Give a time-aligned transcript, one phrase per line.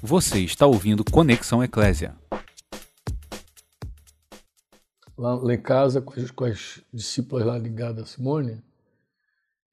[0.00, 2.14] Você está ouvindo Conexão Eclésia.
[5.16, 8.62] Lá, lá em casa, com as, com as discípulas lá ligadas a Simone,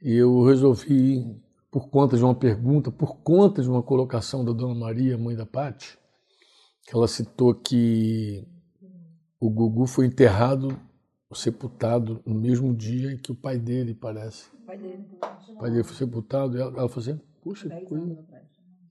[0.02, 4.74] e eu resolvi, por conta de uma pergunta, por conta de uma colocação da Dona
[4.74, 5.96] Maria, mãe da Pati,
[6.88, 8.44] que ela citou que
[9.40, 10.76] o Gugu foi enterrado,
[11.36, 14.48] sepultado no mesmo dia em que o pai dele, parece.
[14.56, 15.06] O pai dele,
[15.50, 16.58] o pai dele foi sepultado.
[16.58, 18.18] E ela, ela falou assim: Puxa, que coisa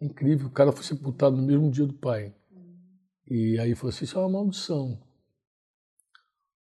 [0.05, 0.46] incrível.
[0.46, 2.35] O cara foi sepultado no mesmo dia do pai.
[3.29, 4.99] E aí falou assim: Isso é uma maldição.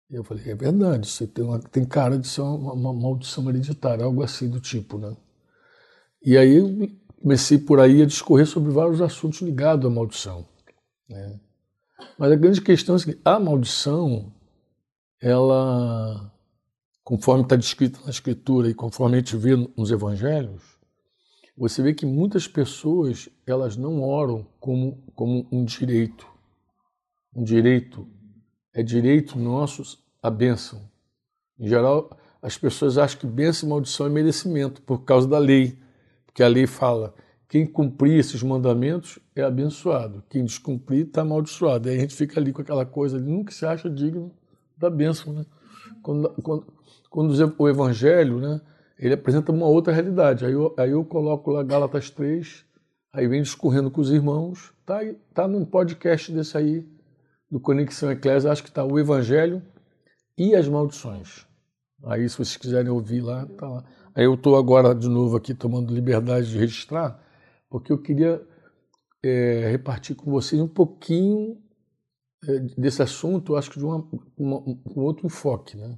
[0.09, 3.47] E eu falei: É verdade, você tem, uma, tem cara de ser uma, uma maldição
[3.49, 5.15] hereditária, algo assim do tipo, né?
[6.23, 6.89] E aí eu
[7.21, 10.45] comecei por aí a discorrer sobre vários assuntos ligados à maldição.
[11.07, 11.39] Né?
[12.17, 14.33] Mas a grande questão é que a maldição,
[15.21, 16.31] ela,
[17.03, 20.78] conforme está descrita na Escritura e conforme a gente vê nos Evangelhos,
[21.59, 26.25] você vê que muitas pessoas elas não oram como, como um direito.
[27.35, 28.07] Um direito
[28.73, 30.81] é direito nosso a bênção.
[31.59, 35.77] Em geral, as pessoas acham que bênção e maldição é merecimento por causa da lei,
[36.25, 37.13] porque a lei fala
[37.49, 40.23] quem cumprir esses mandamentos é abençoado.
[40.29, 41.89] Quem descumprir está amaldiçoado.
[41.89, 44.31] Aí a gente fica ali com aquela coisa, nunca se acha digno
[44.77, 45.33] da bênção.
[45.33, 45.45] Né?
[46.03, 46.67] Quando, quando,
[47.09, 48.61] quando o Evangelho, né,
[48.99, 50.45] ele apresenta uma outra realidade.
[50.45, 52.65] Aí eu, aí eu coloco lá Gálatas 3,
[53.11, 54.71] aí vem discorrendo com os irmãos.
[54.85, 54.99] Tá,
[55.33, 56.85] tá num podcast desse aí,
[57.49, 59.63] do Conexão Eclésia, acho que está o Evangelho
[60.37, 61.47] e as maldições.
[62.03, 63.83] Aí, se vocês quiserem ouvir lá, tá lá.
[64.13, 67.19] Aí eu estou agora de novo aqui tomando liberdade de registrar
[67.69, 68.41] porque eu queria
[69.23, 71.61] é, repartir com vocês um pouquinho
[72.47, 75.77] é, desse assunto, acho que de uma, uma, um outro enfoque.
[75.77, 75.97] Né?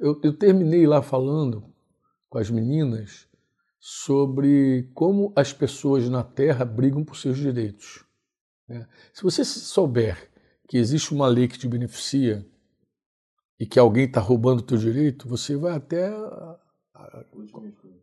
[0.00, 1.64] Eu, eu terminei lá falando
[2.28, 3.26] com as meninas
[3.80, 8.04] sobre como as pessoas na Terra brigam por seus direitos.
[8.68, 8.86] Né?
[9.12, 10.30] Se você souber
[10.68, 12.46] que existe uma lei que te beneficia
[13.58, 16.60] e que alguém está roubando o teu direito, você vai até a,
[16.94, 17.24] a,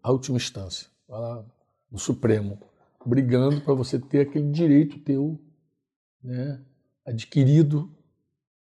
[0.04, 0.90] a última instância.
[1.08, 1.46] Vai lá,
[1.92, 2.60] no Supremo,
[3.06, 5.40] brigando para você ter aquele direito teu
[6.22, 6.64] né,
[7.06, 7.96] adquirido,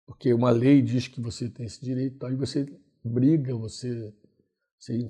[0.06, 2.66] porque uma lei diz que você tem esse direito, aí você
[3.04, 4.14] briga, você,
[4.78, 5.08] você,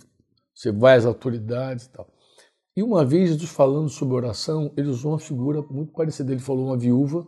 [0.53, 2.07] você vai às autoridades e tal.
[2.75, 6.31] E uma vez, Jesus falando sobre oração, ele usou uma figura muito parecida.
[6.31, 7.27] Ele falou uma viúva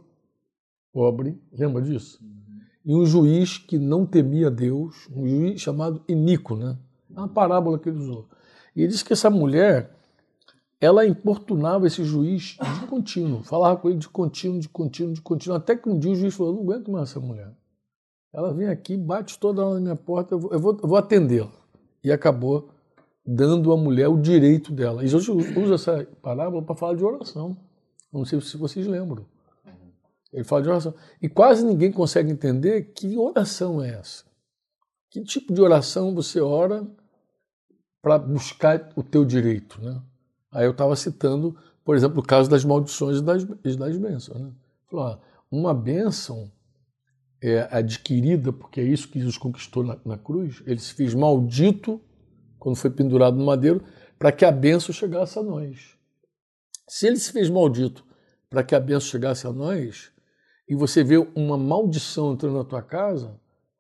[0.94, 2.20] pobre, lembra disso?
[2.22, 2.60] Uhum.
[2.86, 6.78] E um juiz que não temia Deus, um juiz chamado Inico, né?
[7.16, 8.28] É uma parábola que ele usou.
[8.76, 9.96] E ele disse que essa mulher,
[10.80, 15.58] ela importunava esse juiz de contínuo, falava com ele de contínuo, de contínuo, de contínuo,
[15.58, 17.52] até que um dia o juiz falou: não aguento mais essa mulher.
[18.34, 21.52] Ela vem aqui, bate toda na minha porta, eu vou, eu vou, vou atendê-la.
[22.04, 22.70] E acabou
[23.26, 25.04] dando à mulher o direito dela.
[25.04, 27.58] E Jesus usa essa parábola para falar de oração.
[28.12, 29.26] Não sei se vocês lembram.
[30.34, 30.94] Ele fala de oração.
[31.22, 34.24] E quase ninguém consegue entender que oração é essa.
[35.10, 36.88] Que tipo de oração você ora
[38.02, 40.02] para buscar o teu direito, né?
[40.52, 44.40] Aí eu estava citando, por exemplo, o caso das maldições e das, e das bênçãos.
[44.40, 44.52] Né?
[44.90, 45.18] Falou, ó,
[45.50, 46.52] uma bênção
[47.42, 52.00] é adquirida, porque é isso que Jesus conquistou na, na cruz, ele se fez maldito
[52.60, 53.84] quando foi pendurado no madeiro,
[54.20, 55.98] para que a bênção chegasse a nós.
[56.88, 58.06] Se ele se fez maldito
[58.50, 60.12] para que a bênção chegasse a nós,
[60.70, 63.40] e você vê uma maldição entrando na tua casa,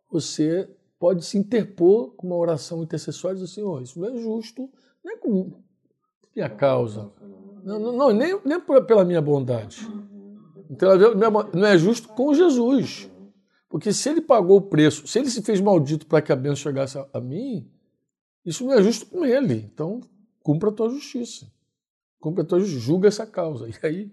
[0.10, 0.68] você
[1.00, 4.68] pode se interpor com uma oração intercessória dizer, Senhor, isso não é justo,
[5.04, 5.18] não é
[6.36, 7.12] minha causa.
[7.64, 9.88] Não, não, não nem, nem pela minha bondade.
[10.70, 10.90] Então,
[11.54, 13.11] não é justo com Jesus.
[13.72, 16.58] Porque se ele pagou o preço, se ele se fez maldito para que a bênção
[16.58, 17.72] chegasse a, a, mim,
[18.46, 19.54] isso não é justo com ele.
[19.74, 20.02] Então,
[20.44, 21.50] cumpra a tua justiça.
[22.20, 22.82] Cumpra a tua justiça.
[22.82, 23.68] Julga essa causa.
[23.72, 24.12] E aí,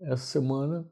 [0.00, 0.90] essa semana,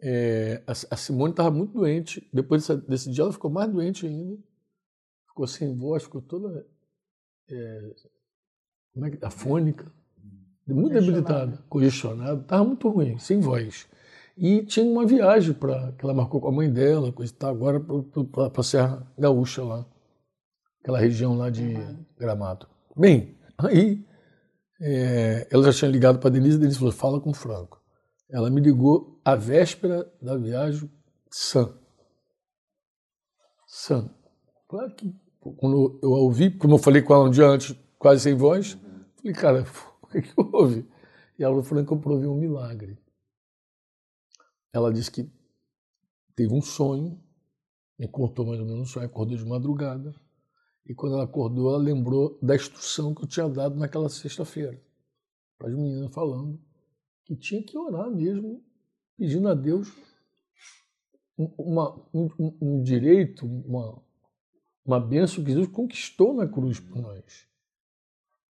[0.00, 2.28] é, a, a, Simone estava muito doente.
[2.32, 4.36] Depois desse, desse, dia, ela ficou mais doente ainda.
[5.28, 6.66] Ficou sem voz, ficou toda
[7.48, 7.94] é,
[8.92, 9.90] como é que afônica,
[10.66, 13.88] muito debilitada, congestionada, estava muito ruim, sem voz.
[14.40, 17.80] E tinha uma viagem para que ela marcou com a mãe dela, coisa tá agora
[17.80, 19.84] para a Serra Gaúcha lá,
[20.80, 21.74] aquela região lá de
[22.16, 22.68] Gramado.
[22.96, 24.06] Bem, aí
[24.80, 27.82] é, ela já tinha ligado para a Denise, e Denise falou: fala com o Franco.
[28.30, 30.88] Ela me ligou a véspera da viagem,
[31.30, 31.74] sã.
[33.66, 34.08] Sã.
[34.68, 35.12] Claro que
[35.56, 38.78] quando eu a ouvi, como eu falei com ela um dia antes, quase sem voz,
[39.18, 39.66] Falei, cara,
[40.02, 40.86] o que, que houve?
[41.38, 42.98] E ela falou que eu provei um milagre.
[44.72, 45.30] Ela disse que
[46.34, 47.22] teve um sonho,
[47.98, 50.14] me contou mais ou menos um sonho, acordou de madrugada.
[50.86, 54.80] E quando ela acordou, ela lembrou da instrução que eu tinha dado naquela sexta-feira.
[55.58, 56.58] Para as meninas falando
[57.24, 58.64] que tinha que orar mesmo,
[59.16, 59.92] pedindo a Deus
[61.36, 62.28] uma, um,
[62.60, 64.02] um, direito, uma,
[64.84, 67.46] uma bênção que Jesus conquistou na cruz por nós.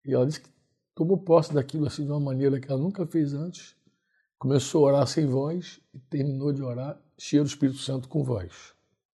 [0.05, 0.49] E ela disse que
[0.93, 3.75] tomou posse daquilo assim de uma maneira que ela nunca fez antes.
[4.39, 8.73] Começou a orar sem voz e terminou de orar cheio do Espírito Santo com voz.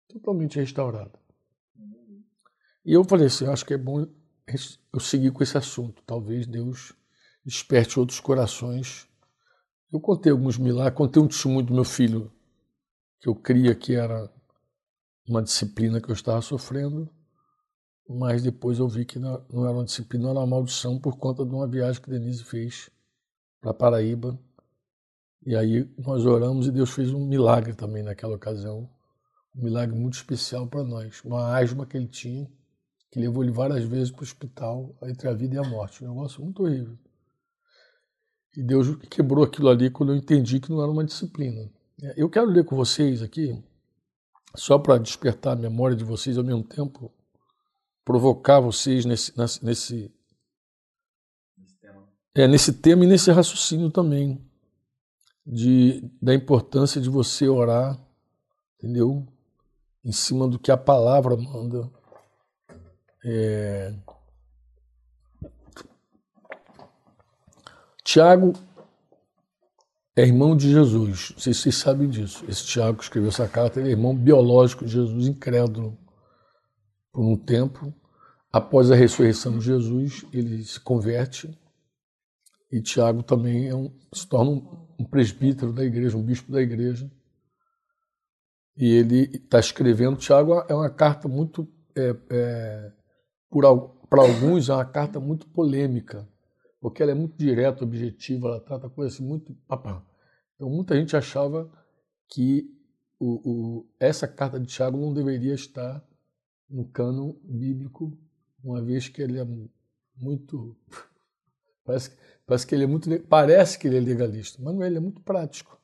[0.10, 1.18] Totalmente restaurada.
[2.86, 4.06] E eu falei assim, acho que é bom
[4.92, 6.04] eu seguir com esse assunto.
[6.06, 6.92] Talvez Deus
[7.46, 9.08] desperte outros corações.
[9.92, 12.30] Eu contei alguns milagres, contei um testemunho do meu filho,
[13.22, 14.30] que eu cria que era
[15.26, 17.10] uma disciplina que eu estava sofrendo,
[18.10, 21.56] mas depois eu vi que não era uma disciplina, era uma maldição por conta de
[21.56, 22.90] uma viagem que Denise fez
[23.62, 24.38] para Paraíba.
[25.46, 28.90] E aí nós oramos e Deus fez um milagre também naquela ocasião,
[29.56, 32.50] um milagre muito especial para nós, uma asma que ele tinha
[33.14, 36.04] que levou ele várias vezes para o hospital entre a vida e a morte.
[36.04, 36.98] Um negócio muito horrível.
[38.58, 41.70] E Deus quebrou aquilo ali quando eu entendi que não era uma disciplina.
[42.18, 43.64] Eu quero ler com vocês aqui,
[44.56, 47.14] só para despertar a memória de vocês ao mesmo tempo,
[48.04, 50.12] provocar vocês nesse, nesse, nesse,
[52.34, 54.44] é, nesse tema e nesse raciocínio também,
[55.46, 58.00] de, da importância de você orar,
[58.78, 59.28] entendeu?
[60.04, 61.90] Em cima do que a palavra manda
[63.24, 63.94] é...
[68.04, 68.54] Tiago
[70.16, 71.32] é irmão de Jesus.
[71.32, 72.44] Não sei se vocês sabem disso.
[72.48, 75.98] Esse Tiago que escreveu essa carta ele é irmão biológico de Jesus, incrédulo
[77.12, 77.94] por um tempo.
[78.52, 81.58] Após a ressurreição de Jesus, ele se converte
[82.74, 86.62] e Tiago também é um, se torna um, um presbítero da igreja, um bispo da
[86.62, 87.12] igreja.
[88.76, 90.18] E ele está escrevendo.
[90.18, 92.92] Tiago é uma carta muito é, é,
[94.10, 96.28] para alguns, é uma carta muito polêmica,
[96.82, 99.56] porque ela é muito direta, objetiva, ela trata coisas assim muito.
[100.56, 101.72] Então, muita gente achava
[102.28, 102.70] que
[103.20, 106.04] o, o, essa carta de Tiago não deveria estar
[106.70, 108.18] no cânon bíblico,
[108.64, 109.48] uma vez que ele é
[110.16, 110.76] muito.
[111.86, 113.10] Parece, parece que ele é muito.
[113.28, 115.80] Parece que ele é legalista, mas não é, ele é muito prático.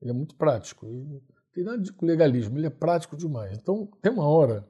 [0.00, 0.86] Ele é muito prático.
[0.86, 1.22] Ele não
[1.52, 3.56] tem nada de legalismo, ele é prático demais.
[3.58, 4.66] Então, tem uma hora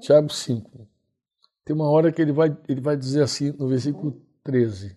[0.00, 0.88] Tiago 5.
[1.64, 4.96] Tem uma hora que ele vai, ele vai dizer assim no versículo 13.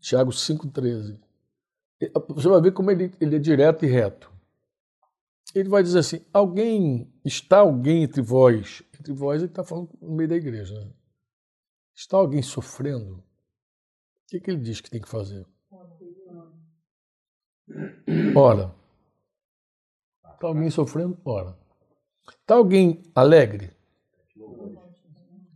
[0.00, 1.18] Tiago 5, 13.
[2.28, 4.32] Você vai ver como ele, ele é direto e reto.
[5.54, 10.14] Ele vai dizer assim: alguém, está alguém entre vós, entre vós ele está falando no
[10.14, 10.90] meio da igreja, né?
[11.94, 13.22] está alguém sofrendo?
[14.26, 15.46] O que, que ele diz que tem que fazer?
[18.34, 18.74] Ora.
[20.34, 21.16] Está alguém sofrendo?
[21.24, 21.56] Ora.
[22.28, 23.70] Está alguém alegre?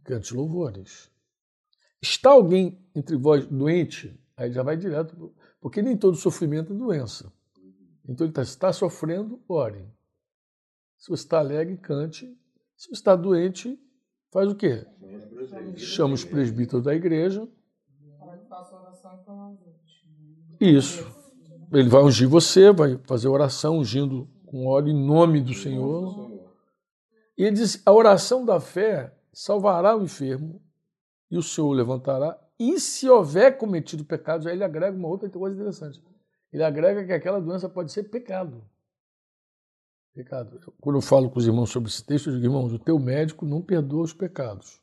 [0.04, 1.10] Cante louvores.
[2.00, 4.16] Está alguém entre vós doente?
[4.36, 7.30] Aí já vai direto, porque nem todo sofrimento é doença.
[8.08, 9.84] Então ele está, está sofrendo, ore.
[10.96, 12.26] Se você está alegre, cante.
[12.76, 13.78] Se você está doente,
[14.30, 14.86] faz o quê?
[15.76, 17.48] Chama os presbíteros da igreja.
[20.60, 21.06] Isso.
[21.72, 26.50] Ele vai ungir você, vai fazer oração ungindo com óleo em nome do Senhor.
[27.38, 30.60] E ele diz: a oração da fé salvará o enfermo
[31.30, 32.38] e o Senhor o levantará.
[32.58, 36.02] E se houver cometido pecado, aí ele agrega uma outra coisa interessante.
[36.52, 38.62] Ele agrega que aquela doença pode ser pecado.
[40.12, 40.60] Pecado.
[40.80, 43.46] Quando eu falo com os irmãos sobre esse texto, eu digo, irmãos, o teu médico
[43.46, 44.82] não perdoa os pecados.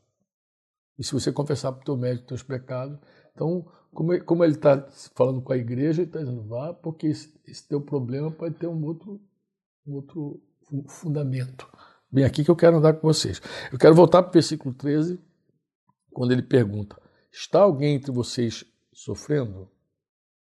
[0.97, 2.97] E se você confessar para o teu médico os teus pecados,
[3.37, 4.81] então, como, como ele está
[5.13, 8.65] falando com a igreja, ele está dizendo, vá, porque esse, esse teu problema pode ter
[8.65, 9.21] um outro,
[9.85, 10.41] um outro
[10.87, 11.69] fundamento.
[12.11, 13.39] Bem, aqui que eu quero andar com vocês.
[13.71, 15.19] Eu quero voltar para o versículo 13,
[16.11, 16.99] quando ele pergunta:
[17.31, 19.69] Está alguém entre vocês sofrendo?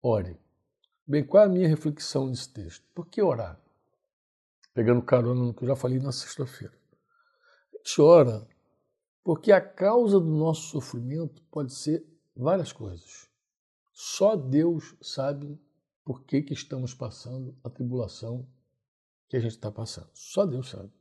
[0.01, 0.35] Ore.
[1.05, 2.83] Bem, qual é a minha reflexão nesse texto?
[2.95, 3.61] Por que orar?
[4.73, 6.73] Pegando carona no que eu já falei na sexta-feira.
[7.73, 8.47] A gente ora
[9.23, 12.03] porque a causa do nosso sofrimento pode ser
[12.41, 13.29] várias coisas.
[13.93, 15.60] Só Deus sabe
[16.03, 18.48] por que, que estamos passando a tribulação
[19.29, 20.10] que a gente está passando.
[20.13, 20.91] Só Deus sabe.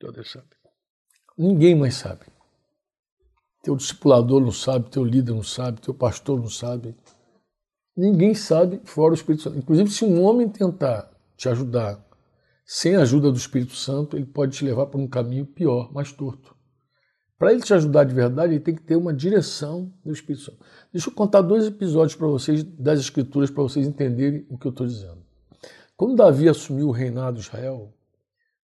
[0.00, 0.48] Deus sabe.
[1.36, 2.26] Ninguém mais sabe.
[3.62, 6.96] Teu discipulador não sabe, teu líder não sabe, teu pastor não sabe.
[7.96, 9.58] Ninguém sabe fora o Espírito Santo.
[9.58, 12.04] Inclusive, se um homem tentar te ajudar
[12.64, 16.12] sem a ajuda do Espírito Santo, ele pode te levar para um caminho pior, mais
[16.12, 16.57] torto.
[17.38, 20.58] Para ele te ajudar de verdade, ele tem que ter uma direção do Espírito Santo.
[20.92, 24.70] Deixa eu contar dois episódios para vocês das Escrituras para vocês entenderem o que eu
[24.70, 25.24] estou dizendo.
[25.96, 27.94] Quando Davi assumiu o reinado de Israel,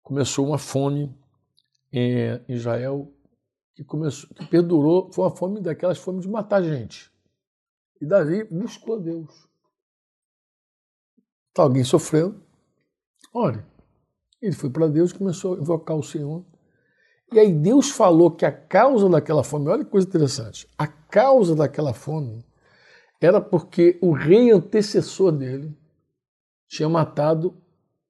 [0.02, 1.14] começou uma fome
[1.92, 3.12] em Israel
[3.74, 7.10] que começou, que perdurou, foi uma fome daquelas fomes de matar gente.
[8.00, 9.48] E Davi buscou Deus.
[11.48, 12.42] Está alguém sofrendo?
[13.34, 13.62] Ore.
[14.40, 16.44] Ele foi para Deus e começou a invocar o Senhor.
[17.32, 21.54] E aí Deus falou que a causa daquela fome, olha que coisa interessante, a causa
[21.54, 22.44] daquela fome
[23.20, 25.74] era porque o rei antecessor dele
[26.68, 27.54] tinha matado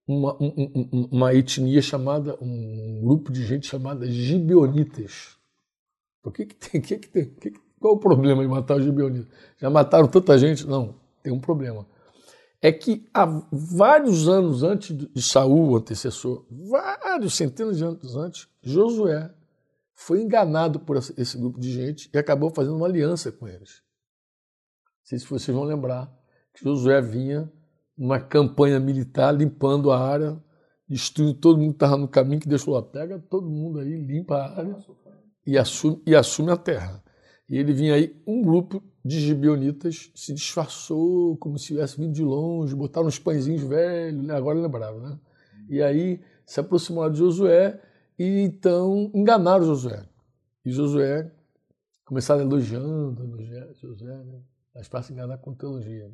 [0.06, 5.36] uma, um, uma etnia chamada, um grupo de gente chamada gibeonitas.
[6.24, 6.80] O que, que tem?
[6.80, 7.26] Que que tem?
[7.26, 9.28] Que, qual o problema de matar os gibeonitas?
[9.58, 10.66] Já mataram tanta gente?
[10.66, 11.86] Não, tem um problema.
[12.64, 18.48] É que há vários anos antes de Saul, o antecessor, vários centenas de anos antes,
[18.62, 19.34] Josué
[19.92, 23.82] foi enganado por esse grupo de gente e acabou fazendo uma aliança com eles.
[25.00, 26.08] Não sei se vocês vão lembrar
[26.54, 27.52] que Josué vinha
[27.98, 30.40] numa campanha militar limpando a área,
[30.88, 34.36] destruindo todo mundo que estava no caminho, que deixou lá, pega todo mundo aí, limpa
[34.36, 34.76] a área
[35.44, 37.01] e assume, e assume a terra.
[37.52, 42.24] E ele vinha aí, um grupo de gibeonitas se disfarçou como se tivesse vindo de
[42.24, 44.34] longe, botaram uns pãezinhos velhos, né?
[44.34, 45.18] agora lembrava, né?
[45.68, 47.78] E aí se aproximou de Josué
[48.18, 50.02] e então enganaram Josué.
[50.64, 51.30] E Josué
[52.06, 53.36] começaram elogiando,
[53.82, 54.40] Josué, né?
[54.74, 56.08] Mais fácil enganar com teologia.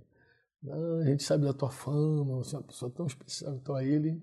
[0.61, 0.73] Né?
[1.03, 3.55] a gente sabe da tua fama, você é uma pessoa tão especial.
[3.55, 4.21] Então aí ele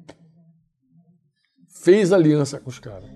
[1.70, 3.10] fez aliança com os caras.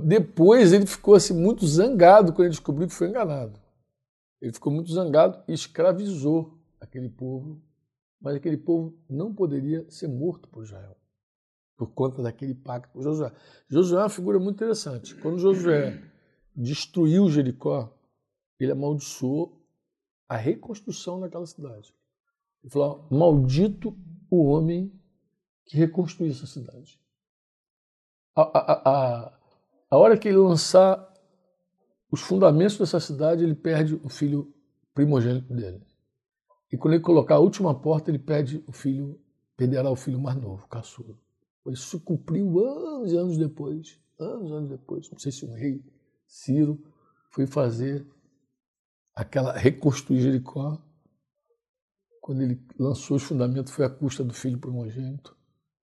[0.00, 3.60] Depois ele ficou assim, muito zangado quando ele descobriu que foi enganado.
[4.40, 7.60] Ele ficou muito zangado e escravizou aquele povo,
[8.20, 10.96] mas aquele povo não poderia ser morto por Israel,
[11.76, 13.32] por conta daquele pacto com Josué.
[13.68, 15.14] Josué é uma figura muito interessante.
[15.16, 16.02] Quando Josué
[16.56, 17.92] destruiu Jericó,
[18.58, 19.60] ele amaldiçoou
[20.28, 21.94] a reconstrução daquela cidade.
[22.62, 23.96] Ele falou: maldito
[24.30, 24.90] o homem
[25.66, 26.98] que reconstruiu essa cidade.
[28.34, 29.38] A, a, a,
[29.92, 31.06] a hora que ele lançar
[32.10, 34.50] os fundamentos dessa cidade, ele perde o filho
[34.94, 35.86] primogênito dele.
[36.72, 39.20] E quando ele colocar a última porta, ele perde o filho,
[39.54, 41.14] perderá o filho mais novo, caçula.
[41.66, 45.10] Isso cumpriu anos e anos depois, anos e anos depois.
[45.10, 45.84] Não sei se um rei,
[46.26, 46.82] Ciro,
[47.30, 48.06] foi fazer
[49.14, 50.82] aquela reconstruir Jericó.
[52.22, 55.36] Quando ele lançou os fundamentos, foi à custa do filho primogênito.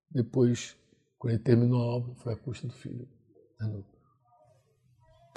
[0.10, 0.76] Depois,
[1.20, 3.08] quando ele terminou a obra, foi à custa do filho.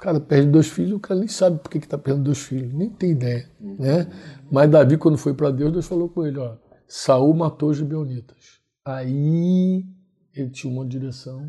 [0.03, 2.75] O cara perde dois filhos, o cara nem sabe por que está perdendo dois filhos,
[2.75, 3.49] nem tem ideia.
[3.61, 4.09] Né?
[4.51, 6.57] Mas Davi, quando foi para Deus, Deus falou com ele: ó,
[6.89, 8.61] Saul matou os gibeonitas.
[8.85, 9.87] Aí
[10.35, 11.49] ele tinha uma direção,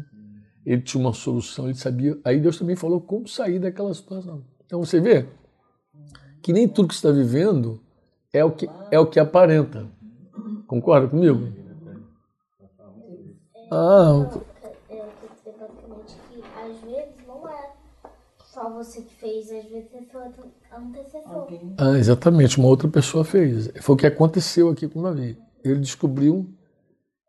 [0.63, 2.15] ele tinha uma solução, ele sabia.
[2.23, 4.43] Aí Deus também falou como sair daquela situação.
[4.67, 5.25] Então você vê
[6.39, 7.81] que nem tudo que você está vivendo
[8.31, 9.89] é o que, é o que aparenta.
[10.67, 11.51] Concorda comigo?
[13.71, 14.29] Ah,
[18.63, 21.47] só você que fez, às vezes é outro antecessor.
[21.77, 23.69] Ah, exatamente, uma outra pessoa fez.
[23.81, 25.37] Foi o que aconteceu aqui com Davi.
[25.63, 26.49] Ele descobriu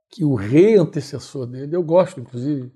[0.09, 2.73] que o rei antecessor dele, eu gosto inclusive,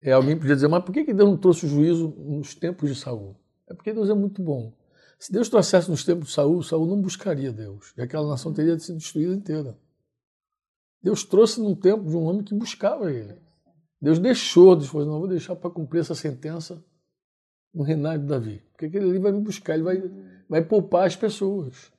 [0.00, 2.94] é alguém podia dizer, mas por que Deus não trouxe o juízo nos tempos de
[2.94, 3.36] Saul?
[3.68, 4.72] É porque Deus é muito bom.
[5.18, 8.78] Se Deus trouxesse nos tempos de Saul, Saul não buscaria Deus, e aquela nação teria
[8.78, 9.76] sido destruída inteira.
[11.00, 13.36] Deus trouxe num tempo de um homem que buscava ele.
[14.00, 16.82] Deus deixou, Deus falou, não, vou deixar para cumprir essa sentença
[17.74, 18.62] no reinado de Davi.
[18.72, 20.02] Porque aquele ali vai me buscar, ele vai,
[20.48, 21.92] vai poupar as pessoas.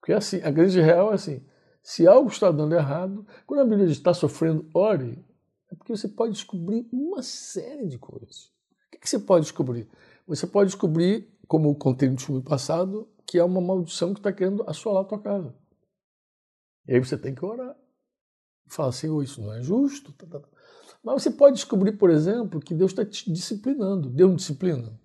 [0.00, 1.44] Porque é assim, a grande real é assim,
[1.82, 5.24] se algo está dando errado, quando a Bíblia diz está sofrendo, ore,
[5.70, 8.52] é porque você pode descobrir uma série de coisas.
[8.92, 9.88] O que você pode descobrir?
[10.26, 14.32] Você pode descobrir, como eu contei no filme passado, que é uma maldição que está
[14.32, 15.54] querendo assolar a tua casa.
[16.88, 17.76] E aí você tem que orar.
[18.66, 20.12] E falar, Senhor, isso não é justo.
[20.12, 20.48] Tá, tá, tá.
[21.02, 24.10] Mas você pode descobrir, por exemplo, que Deus está te disciplinando.
[24.10, 24.98] Deus disciplina?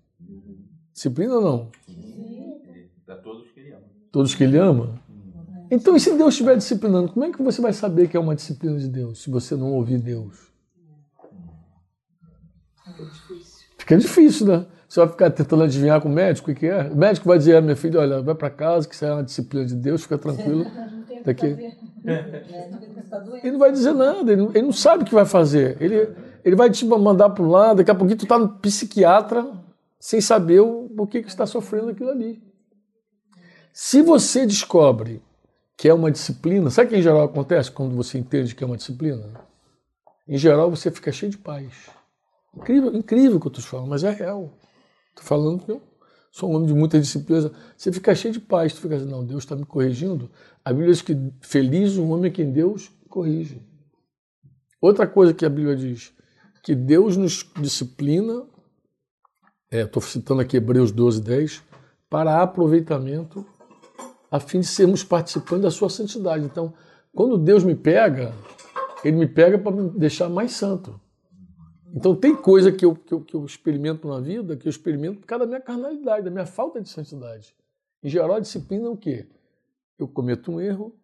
[1.02, 1.68] Disciplina ou não?
[1.84, 2.60] Sim.
[3.04, 3.82] Para todos que ele ama.
[4.12, 4.94] Todos que ele ama?
[5.68, 8.36] Então, e se Deus estiver disciplinando, como é que você vai saber que é uma
[8.36, 10.52] disciplina de Deus, se você não ouvir Deus?
[12.84, 13.66] Fica difícil.
[13.78, 14.66] Fica difícil, né?
[14.88, 16.84] Você vai ficar tentando adivinhar com o médico o que é?
[16.84, 19.24] O médico vai dizer, ah, minha filha, olha, vai para casa, que isso é uma
[19.24, 20.64] disciplina de Deus, fica tranquilo.
[21.26, 21.46] Daqui.
[23.42, 25.76] Ele não vai dizer nada, ele não, ele não sabe o que vai fazer.
[25.80, 26.08] Ele,
[26.44, 29.61] ele vai te mandar para um lado, daqui a pouquinho tu está no psiquiatra
[30.02, 32.42] sem saber o porquê que está sofrendo aquilo ali.
[33.72, 35.22] Se você descobre
[35.76, 38.66] que é uma disciplina, sabe o que em geral acontece quando você entende que é
[38.66, 39.32] uma disciplina?
[40.26, 41.88] Em geral você fica cheio de paz.
[42.52, 44.58] Incrível, incrível o que eu estou falando, mas é real.
[45.10, 45.80] Estou falando que eu
[46.32, 47.52] sou um homem de muita disciplina.
[47.76, 50.28] Você fica cheio de paz, tu fica assim, não, Deus está me corrigindo.
[50.64, 53.62] A Bíblia diz que feliz o homem é quem Deus corrige.
[54.80, 56.12] Outra coisa que a Bíblia diz,
[56.60, 58.50] que Deus nos disciplina
[59.72, 61.62] estou é, citando aqui Hebreus 12, 10,
[62.08, 63.46] para aproveitamento
[64.30, 66.44] a fim de sermos participantes da sua santidade.
[66.44, 66.72] Então,
[67.14, 68.34] quando Deus me pega,
[69.04, 70.98] Ele me pega para me deixar mais santo.
[71.94, 75.20] Então, tem coisa que eu, que, eu, que eu experimento na vida que eu experimento
[75.20, 77.54] por causa da minha carnalidade, da minha falta de santidade.
[78.02, 79.28] Em geral, a disciplina é o quê?
[79.98, 80.96] Eu cometo um erro,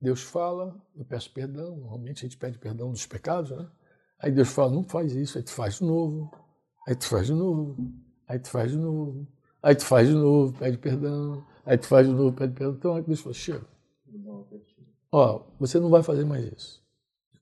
[0.00, 1.76] Deus fala, eu peço perdão.
[1.76, 3.68] Normalmente a gente pede perdão dos pecados, né?
[4.18, 6.30] Aí Deus fala, não faz isso, aí tu faz de novo,
[6.88, 7.76] aí tu faz de novo,
[8.30, 9.26] aí tu faz de novo,
[9.60, 12.76] aí tu faz de novo, pede perdão, aí tu faz de novo, pede perdão.
[12.76, 13.66] Então aí Deus fala, chega.
[15.10, 16.80] Ó, você não vai fazer mais isso.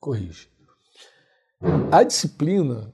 [0.00, 0.50] Corrige.
[1.92, 2.90] A disciplina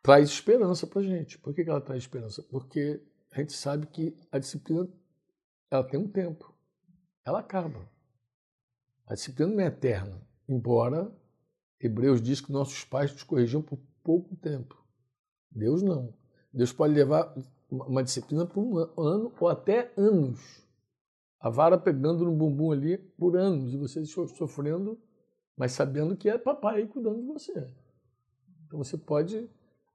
[0.00, 1.38] traz esperança para gente.
[1.38, 2.40] Por que ela traz esperança?
[2.44, 4.88] Porque a gente sabe que a disciplina
[5.72, 6.54] ela tem um tempo.
[7.24, 7.90] Ela acaba.
[9.08, 11.12] A disciplina não é eterna, embora
[11.80, 14.80] Hebreus diz que nossos pais nos corrigiam por pouco tempo.
[15.50, 16.19] Deus não.
[16.52, 17.34] Deus pode levar
[17.70, 20.66] uma disciplina por um ano ou até anos.
[21.38, 24.98] A vara pegando no bumbum ali por anos e você sofrendo,
[25.56, 27.68] mas sabendo que é papai cuidando de você.
[28.66, 29.48] Então você pode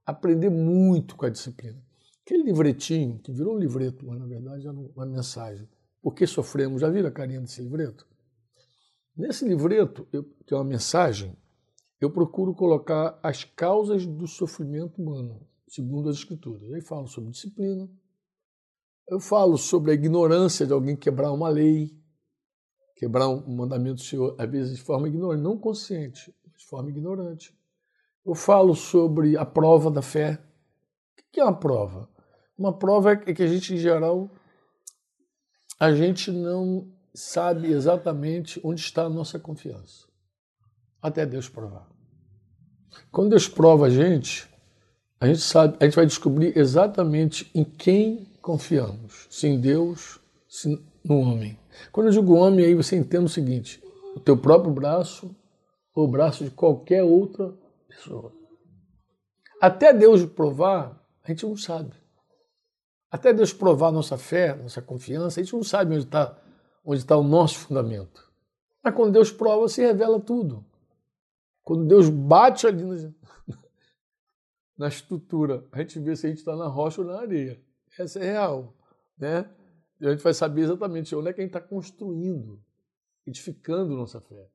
[0.04, 1.80] aprender muito com a disciplina.
[2.24, 5.68] Aquele livretinho, que virou um livreto, mas na verdade era uma mensagem.
[6.02, 6.80] Por que sofremos?
[6.80, 8.06] Já viram a carinha desse livreto?
[9.16, 11.36] Nesse livreto, eu, que é uma mensagem,
[12.00, 16.72] eu procuro colocar as causas do sofrimento humano, segundo as Escrituras.
[16.72, 17.88] Aí falo sobre disciplina,
[19.08, 21.96] eu falo sobre a ignorância de alguém quebrar uma lei,
[22.96, 26.90] quebrar um mandamento do Senhor, às vezes de forma ignorante, não consciente, mas de forma
[26.90, 27.56] ignorante.
[28.24, 30.42] Eu falo sobre a prova da fé.
[31.18, 32.10] O que é uma prova?
[32.58, 34.28] Uma prova é que a gente, em geral,
[35.78, 40.06] a gente não sabe exatamente onde está a nossa confiança.
[41.00, 41.88] Até Deus provar.
[43.12, 44.48] Quando Deus prova a gente,
[45.20, 49.26] a gente sabe, a gente vai descobrir exatamente em quem confiamos.
[49.30, 51.58] Se em Deus, se no homem.
[51.90, 53.82] Quando eu digo homem, aí você entende o seguinte:
[54.14, 55.34] o teu próprio braço
[55.94, 57.54] ou o braço de qualquer outra
[57.88, 58.32] pessoa.
[59.60, 61.92] Até Deus provar, a gente não sabe.
[63.10, 66.36] Até Deus provar nossa fé, nossa confiança, a gente não sabe onde está
[66.86, 68.30] onde está o nosso fundamento.
[68.82, 70.64] Mas quando Deus prova, se revela tudo.
[71.64, 73.10] Quando Deus bate ali na,
[74.76, 77.60] na estrutura, a gente vê se a gente está na rocha ou na areia.
[77.98, 78.74] Essa é real.
[79.16, 79.48] Né?
[80.00, 82.62] E a gente vai saber exatamente onde é que a gente está construindo,
[83.26, 84.48] edificando nossa fé.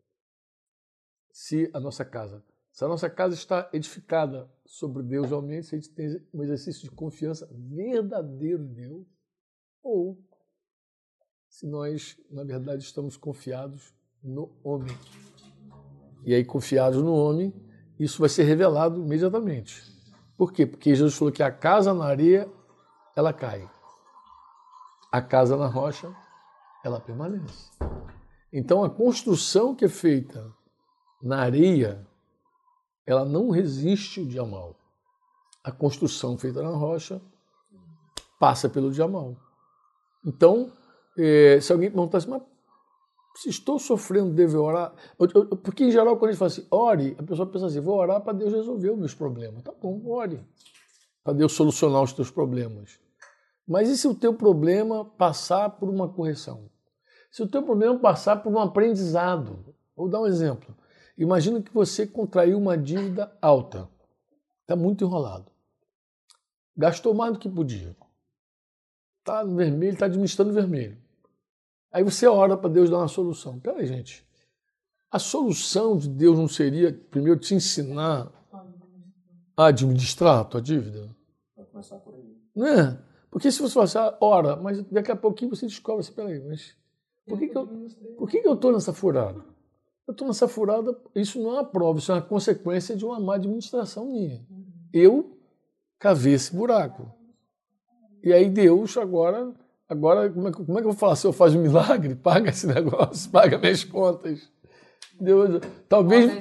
[1.31, 5.79] Se a nossa casa, se a nossa casa está edificada sobre Deus realmente, se a
[5.79, 9.07] gente tem um exercício de confiança verdadeiro em Deus,
[9.81, 10.21] ou
[11.49, 14.95] se nós, na verdade, estamos confiados no homem.
[16.23, 17.53] E aí, confiados no homem,
[17.99, 19.83] isso vai ser revelado imediatamente.
[20.41, 20.65] Por quê?
[20.65, 22.51] Porque Jesus falou que a casa na areia,
[23.15, 23.69] ela cai.
[25.11, 26.11] A casa na rocha,
[26.83, 27.69] ela permanece.
[28.51, 30.51] Então, a construção que é feita
[31.21, 32.07] na areia,
[33.05, 34.75] ela não resiste o dia mal.
[35.63, 37.21] A construção feita na rocha
[38.39, 39.37] passa pelo dia mal.
[40.25, 40.73] Então,
[41.19, 42.41] é, se alguém perguntasse, mas
[43.35, 44.93] se estou sofrendo, devo orar?
[45.63, 48.21] Porque, em geral, quando a gente fala assim, ore, a pessoa pensa assim, vou orar
[48.21, 49.63] para Deus resolver os meus problemas.
[49.63, 50.45] Tá bom, ore.
[51.23, 52.99] Para Deus solucionar os teus problemas.
[53.67, 56.69] Mas e se o teu problema passar por uma correção?
[57.31, 59.73] Se o teu problema passar por um aprendizado?
[59.95, 60.75] Vou dar um exemplo.
[61.17, 63.87] Imagina que você contraiu uma dívida alta.
[64.61, 65.51] Está muito enrolado.
[66.75, 67.95] Gastou mais do que podia.
[69.19, 70.97] Está no vermelho, está administrando vermelho.
[71.91, 73.59] Aí você ora para Deus dar uma solução.
[73.59, 74.25] Peraí, gente.
[75.11, 78.31] A solução de Deus não seria, primeiro, te ensinar
[79.57, 81.13] a administrar a tua dívida?
[81.55, 82.37] Vai começar por aí.
[82.55, 83.03] Não é?
[83.29, 86.39] Porque se você falar assim, ah, ora, mas daqui a pouquinho você descobre assim, peraí,
[86.47, 86.75] mas
[87.25, 87.67] por que, que eu
[88.17, 89.43] por que, que eu estou nessa furada?
[90.07, 93.19] Eu estou nessa furada, isso não é uma prova, isso é uma consequência de uma
[93.19, 94.45] má administração minha.
[94.91, 95.37] Eu
[95.97, 97.09] cavei esse buraco.
[98.23, 99.53] E aí Deus agora,
[99.91, 101.15] agora como é, como é que eu vou falar?
[101.17, 104.49] Se eu faço um milagre, paga esse negócio, paga minhas contas.
[105.19, 106.31] Deus, talvez,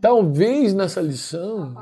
[0.00, 1.74] talvez nessa lição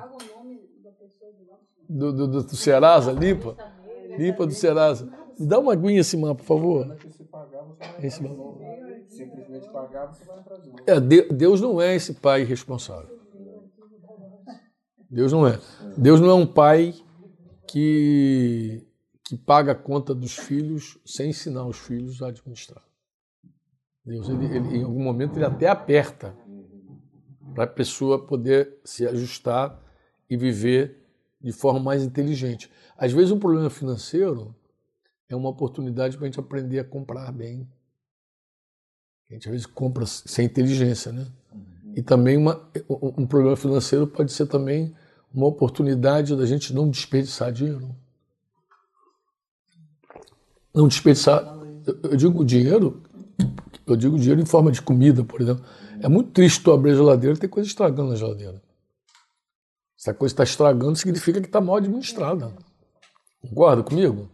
[1.88, 3.56] do, do, do, do Serasa, limpa,
[4.18, 5.08] limpa do Serasa.
[5.38, 6.96] Me dá uma aguinha esse mapa, por favor.
[8.02, 8.58] Esse mapa.
[9.08, 10.82] Simplesmente pagar, você vai entrar de novo.
[10.86, 13.16] É, Deus não é esse pai responsável.
[15.08, 15.58] Deus não é.
[15.96, 16.92] Deus não é um pai
[17.66, 18.87] que
[19.28, 22.82] que paga a conta dos filhos sem ensinar os filhos a administrar.
[24.02, 26.34] Deus, ele, ele, em algum momento, ele até aperta
[27.54, 29.78] para a pessoa poder se ajustar
[30.30, 31.06] e viver
[31.42, 32.70] de forma mais inteligente.
[32.96, 34.56] Às vezes, um problema financeiro
[35.28, 37.68] é uma oportunidade para a gente aprender a comprar bem.
[39.28, 41.26] A gente às vezes compra sem inteligência, né?
[41.94, 44.96] E também uma, um problema financeiro pode ser também
[45.30, 47.94] uma oportunidade da gente não desperdiçar dinheiro.
[50.74, 51.42] Não desperdiçar.
[52.02, 53.02] Eu digo dinheiro,
[53.86, 55.64] eu digo dinheiro em forma de comida, por exemplo.
[56.00, 58.62] É muito triste tu abrir a geladeira e ter coisa estragando na geladeira.
[59.96, 62.54] Se a coisa está estragando, significa que está mal administrada.
[63.40, 64.30] Concorda comigo?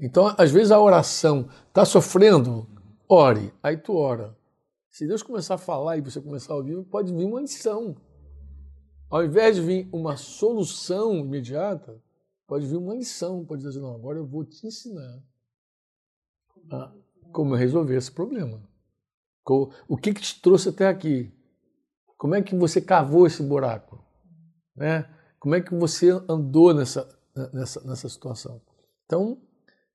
[0.00, 2.66] Então, às vezes a oração está sofrendo,
[3.08, 4.36] ore, aí tu ora.
[4.90, 7.96] Se Deus começar a falar e você começar a ouvir, pode vir uma lição.
[9.10, 12.00] Ao invés de vir uma solução imediata,
[12.46, 15.22] pode vir uma lição, pode dizer, não, agora eu vou te ensinar
[16.70, 16.92] a
[17.32, 18.62] como resolver esse problema.
[19.88, 21.32] O que, que te trouxe até aqui?
[22.16, 24.04] Como é que você cavou esse buraco?
[24.76, 25.08] Né?
[25.40, 27.08] Como é que você andou nessa,
[27.52, 28.62] nessa, nessa situação?
[29.04, 29.42] Então,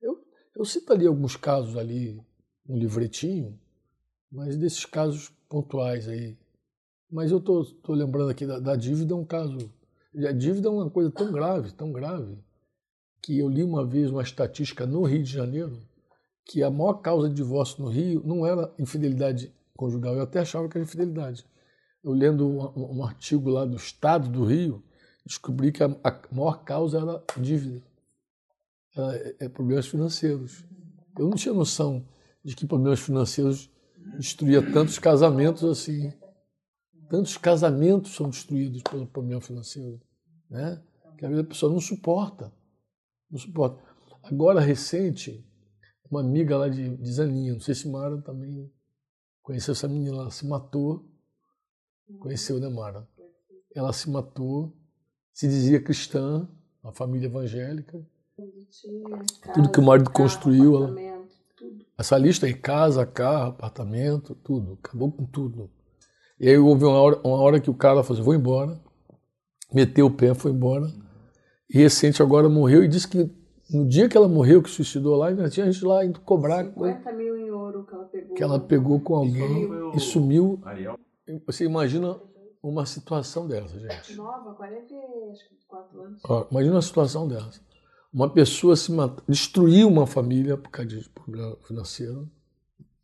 [0.02, 0.22] eu,
[0.54, 2.20] eu cito ali alguns casos ali
[2.66, 3.58] no livretinho,
[4.30, 6.36] mas desses casos pontuais aí.
[7.10, 9.56] Mas eu estou lembrando aqui da, da, dívida, é um caso.
[10.14, 12.38] A dívida é uma coisa tão grave, tão grave,
[13.22, 15.87] que eu li uma vez uma estatística no Rio de Janeiro,
[16.48, 20.66] que a maior causa de divórcio no Rio não era infidelidade conjugal, eu até achava
[20.66, 21.44] que era infidelidade.
[22.02, 24.82] Eu lendo um, um artigo lá do Estado do Rio,
[25.26, 27.82] descobri que a, a maior causa era dívida,
[28.96, 30.64] era, é, é problemas financeiros.
[31.18, 32.08] Eu não tinha noção
[32.42, 33.70] de que problemas financeiros
[34.16, 36.12] destruía tantos casamentos assim.
[37.10, 40.00] Tantos casamentos são destruídos pelo problema financeiro,
[40.48, 40.82] né?
[41.18, 42.52] Que a pessoa não suporta,
[43.30, 43.82] não suporta.
[44.22, 45.44] Agora recente,
[46.10, 48.70] uma amiga lá de, de Zaninha, não sei se Mara também
[49.42, 51.04] conheceu essa menina, ela se matou,
[52.18, 53.08] conheceu, né, Mara?
[53.74, 54.76] Ela se matou,
[55.32, 56.48] se dizia cristã,
[56.82, 58.00] uma família evangélica.
[59.54, 61.18] Tudo que o marido construiu, ela
[61.98, 64.78] essa lista aí, casa, carro, apartamento, tudo.
[64.84, 65.68] Acabou com tudo.
[66.38, 68.80] E aí houve uma hora, uma hora que o cara falou assim, vou embora.
[69.74, 70.86] Meteu o pé, foi embora.
[71.68, 73.28] E recente agora morreu e disse que
[73.70, 76.64] no dia que ela morreu, que suicidou lá, ainda tinha gente lá indo cobrar.
[76.64, 78.34] 50 mil em ouro que ela pegou.
[78.34, 80.60] Que ela pegou com alguém e sumiu.
[81.46, 82.18] Você imagina
[82.62, 84.16] uma situação dessa, gente.
[84.16, 86.22] Nova, 44 anos.
[86.24, 87.60] Ó, imagina uma situação dessa
[88.12, 92.28] uma pessoa se matar, destruir uma família por causa de problema financeiro.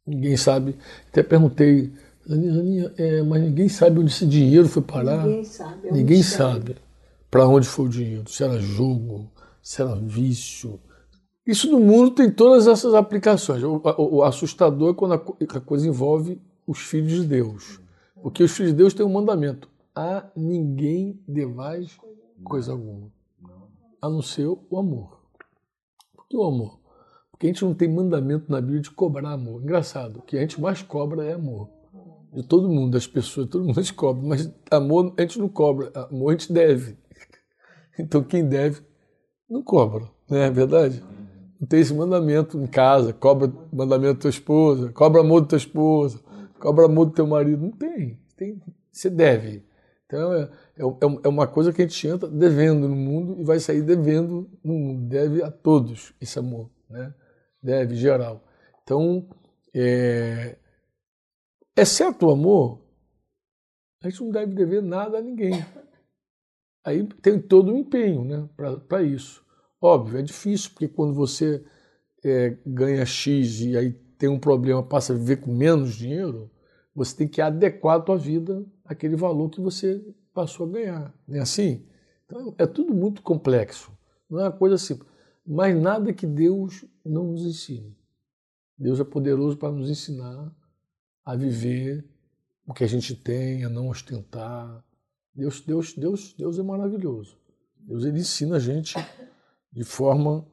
[0.07, 0.77] Ninguém sabe.
[1.09, 1.92] Até perguntei,
[2.29, 5.24] Aninha, é, mas ninguém sabe onde esse dinheiro foi parar.
[5.24, 5.90] Ninguém sabe.
[5.90, 6.77] Ninguém sabe
[7.31, 8.29] para onde foi o dinheiro.
[8.29, 9.31] Se era jogo,
[9.64, 10.79] se era vício.
[11.46, 13.62] Isso no mundo tem todas essas aplicações.
[13.62, 17.81] O, o, o assustador é quando a, a coisa envolve os filhos de Deus.
[18.22, 21.98] Porque os filhos de Deus têm um mandamento: a ninguém devais
[22.44, 23.11] coisa alguma
[24.05, 25.18] a não ser o amor.
[26.14, 26.79] Por que o amor?
[27.31, 29.62] Porque a gente não tem mandamento na Bíblia de cobrar amor.
[29.62, 31.70] Engraçado, o que a gente mais cobra é amor.
[32.31, 36.29] De todo mundo, das pessoas, todo mundo cobra, mas amor a gente não cobra, amor
[36.29, 36.98] a gente deve.
[37.96, 38.83] Então quem deve
[39.48, 41.02] não cobra, não é verdade?
[41.61, 45.59] Não tem esse mandamento em casa, cobra mandamento da tua esposa, cobra amor da tua
[45.59, 46.20] esposa,
[46.59, 47.62] cobra amor do teu marido.
[47.62, 48.61] Não tem, tem
[48.92, 49.64] você deve.
[50.07, 50.42] Então é,
[50.76, 53.83] é, é, é uma coisa que a gente entra devendo no mundo e vai sair
[53.83, 55.09] devendo no mundo.
[55.09, 57.14] Deve a todos esse amor, né?
[57.62, 58.44] Deve, geral.
[58.83, 59.26] Então,
[59.74, 60.57] é,
[61.76, 62.85] exceto o amor,
[64.02, 65.64] a gente não deve dever nada a ninguém.
[66.84, 68.48] Aí tem todo o empenho né,
[68.88, 69.42] para isso.
[69.80, 71.64] Óbvio, é difícil, porque quando você
[72.24, 76.50] é, ganha X e aí tem um problema, passa a viver com menos dinheiro,
[76.94, 81.14] você tem que adequar a tua vida àquele valor que você passou a ganhar.
[81.26, 81.86] Não é assim?
[82.24, 83.92] Então, é tudo muito complexo.
[84.28, 85.08] Não é uma coisa simples.
[85.46, 87.96] Mas nada que Deus não nos ensine.
[88.78, 90.54] Deus é poderoso para nos ensinar
[91.24, 92.04] a viver
[92.66, 94.82] o que a gente tem, a não ostentar.
[95.34, 97.36] Deus, Deus, Deus, Deus é maravilhoso.
[97.80, 98.94] Deus ele ensina a gente
[99.72, 100.46] de forma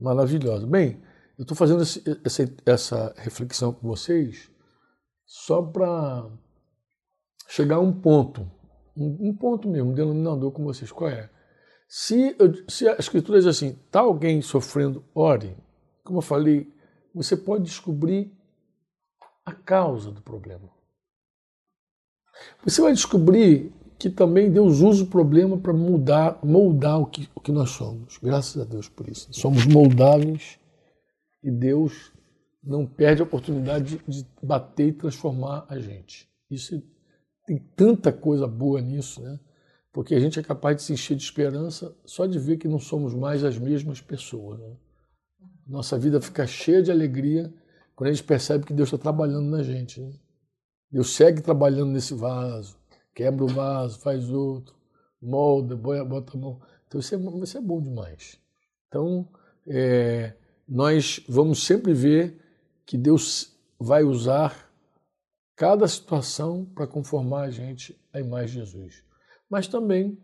[0.00, 0.66] maravilhosa.
[0.66, 1.02] Bem,
[1.38, 4.50] eu estou fazendo esse, essa, essa reflexão com vocês
[5.24, 6.28] só para
[7.48, 8.50] chegar a um ponto
[8.96, 10.90] um, ponto mesmo, um denominador com vocês.
[10.90, 11.30] Qual é?
[11.88, 15.56] Se, eu, se a escritura diz assim, está alguém sofrendo, ore.
[16.02, 16.72] Como eu falei,
[17.14, 18.32] você pode descobrir
[19.44, 20.68] a causa do problema.
[22.64, 27.40] Você vai descobrir que também Deus usa o problema para mudar, moldar o que, o
[27.40, 28.18] que nós somos.
[28.18, 29.28] Graças a Deus por isso.
[29.32, 30.58] Somos moldáveis
[31.42, 32.12] e Deus
[32.62, 36.28] não perde a oportunidade de, de bater e transformar a gente.
[36.50, 36.82] Isso
[37.46, 39.38] tem tanta coisa boa nisso, né?
[39.92, 42.78] Porque a gente é capaz de se encher de esperança só de ver que não
[42.78, 44.60] somos mais as mesmas pessoas.
[44.60, 44.76] Né?
[45.66, 47.50] Nossa vida fica cheia de alegria
[47.94, 49.98] quando a gente percebe que Deus está trabalhando na gente.
[50.02, 50.12] Né?
[50.90, 52.75] Deus segue trabalhando nesse vaso,
[53.16, 54.76] quebra o vaso, faz outro,
[55.20, 56.60] molda, bota a mão.
[56.86, 58.38] Então isso é, é bom demais.
[58.86, 59.26] Então,
[59.66, 60.34] é,
[60.68, 62.38] nós vamos sempre ver
[62.84, 64.70] que Deus vai usar
[65.56, 69.02] cada situação para conformar a gente à imagem de Jesus.
[69.48, 70.22] Mas também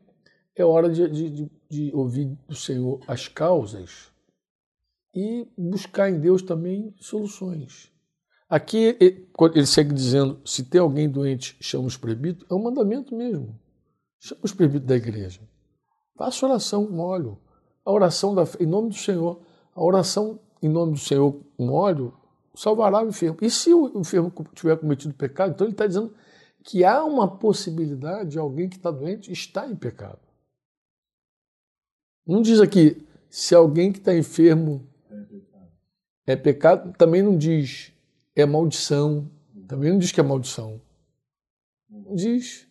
[0.54, 4.12] é hora de, de, de ouvir do Senhor as causas
[5.14, 7.91] e buscar em Deus também soluções.
[8.52, 13.58] Aqui ele segue dizendo: se tem alguém doente, chama os presbíteros, é um mandamento mesmo.
[14.20, 15.40] Chama os presbíteros da igreja.
[16.18, 17.38] Faça oração com óleo.
[17.82, 19.40] A oração da, em nome do Senhor.
[19.74, 22.14] A oração em nome do Senhor com óleo
[22.54, 23.38] salvará o enfermo.
[23.40, 26.14] E se o enfermo tiver cometido pecado, então ele está dizendo
[26.62, 30.20] que há uma possibilidade de alguém que está doente estar em pecado.
[32.26, 34.86] Não diz aqui se alguém que está enfermo
[36.26, 37.91] é pecado, também não diz
[38.34, 39.30] é maldição,
[39.68, 40.80] também não diz que é maldição.
[41.88, 42.66] Não diz.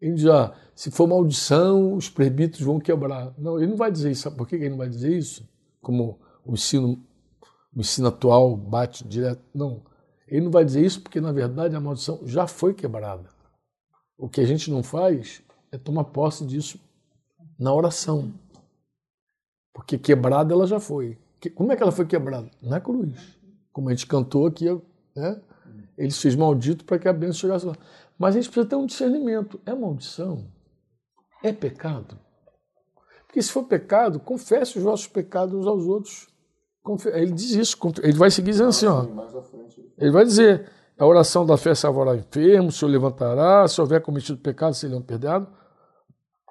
[0.00, 3.32] Ele diz, ah, se for maldição, os presbíteros vão quebrar.
[3.38, 4.22] Não, ele não vai dizer isso.
[4.22, 5.48] Sabe por que ele não vai dizer isso?
[5.80, 7.02] Como o ensino,
[7.74, 9.42] o ensino atual bate direto.
[9.54, 9.82] Não.
[10.26, 13.28] Ele não vai dizer isso porque, na verdade, a maldição já foi quebrada.
[14.18, 16.78] O que a gente não faz é tomar posse disso
[17.58, 18.32] na oração.
[19.72, 21.18] Porque quebrada ela já foi.
[21.54, 22.50] Como é que ela foi quebrada?
[22.62, 23.38] Na cruz.
[23.74, 24.66] Como a gente cantou aqui,
[25.16, 25.42] né?
[25.98, 27.74] ele se fez maldito para que a bênção chegasse lá.
[28.16, 29.60] Mas a gente precisa ter um discernimento.
[29.66, 30.46] É maldição?
[31.42, 32.16] É pecado?
[33.26, 36.28] Porque se for pecado, confesse os vossos pecados uns aos outros.
[37.12, 39.06] Ele diz isso, ele vai seguir dizendo assim, ó.
[39.98, 44.38] Ele vai dizer, a oração da fé salvará enfermo, o Senhor levantará, se houver cometido
[44.38, 45.48] pecado, serão perdoados.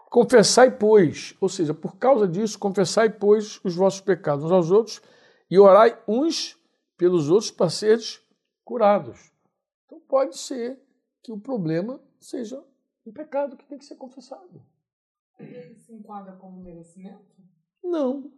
[0.09, 5.01] Confessai, pois, ou seja, por causa disso, confessai, pois, os vossos pecados uns aos outros
[5.49, 6.57] e orai uns
[6.97, 8.21] pelos outros para seres
[8.63, 9.31] curados.
[9.85, 10.79] Então pode ser
[11.21, 12.63] que o problema seja
[13.05, 14.61] um pecado que tem que ser confessado.
[15.39, 17.25] Ele se enquadra como merecimento?
[17.83, 18.31] Não.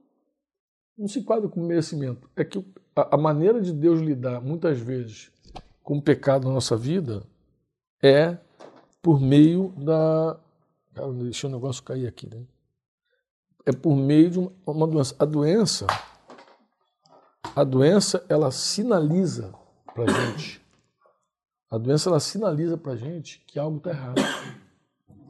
[0.97, 2.29] Não se enquadra como merecimento.
[2.35, 2.65] É que
[2.95, 5.31] a, maneira de Deus lidar, muitas vezes,
[5.83, 7.23] com o pecado na nossa vida
[8.01, 8.37] é
[9.01, 10.39] por meio da
[10.95, 12.41] Cara, deixa o negócio cair aqui, né?
[13.65, 15.15] É por meio de uma doença.
[15.19, 15.87] A doença,
[17.53, 19.53] a doença, ela sinaliza
[19.93, 20.61] para gente.
[21.69, 24.21] A doença, ela sinaliza para gente que algo está errado.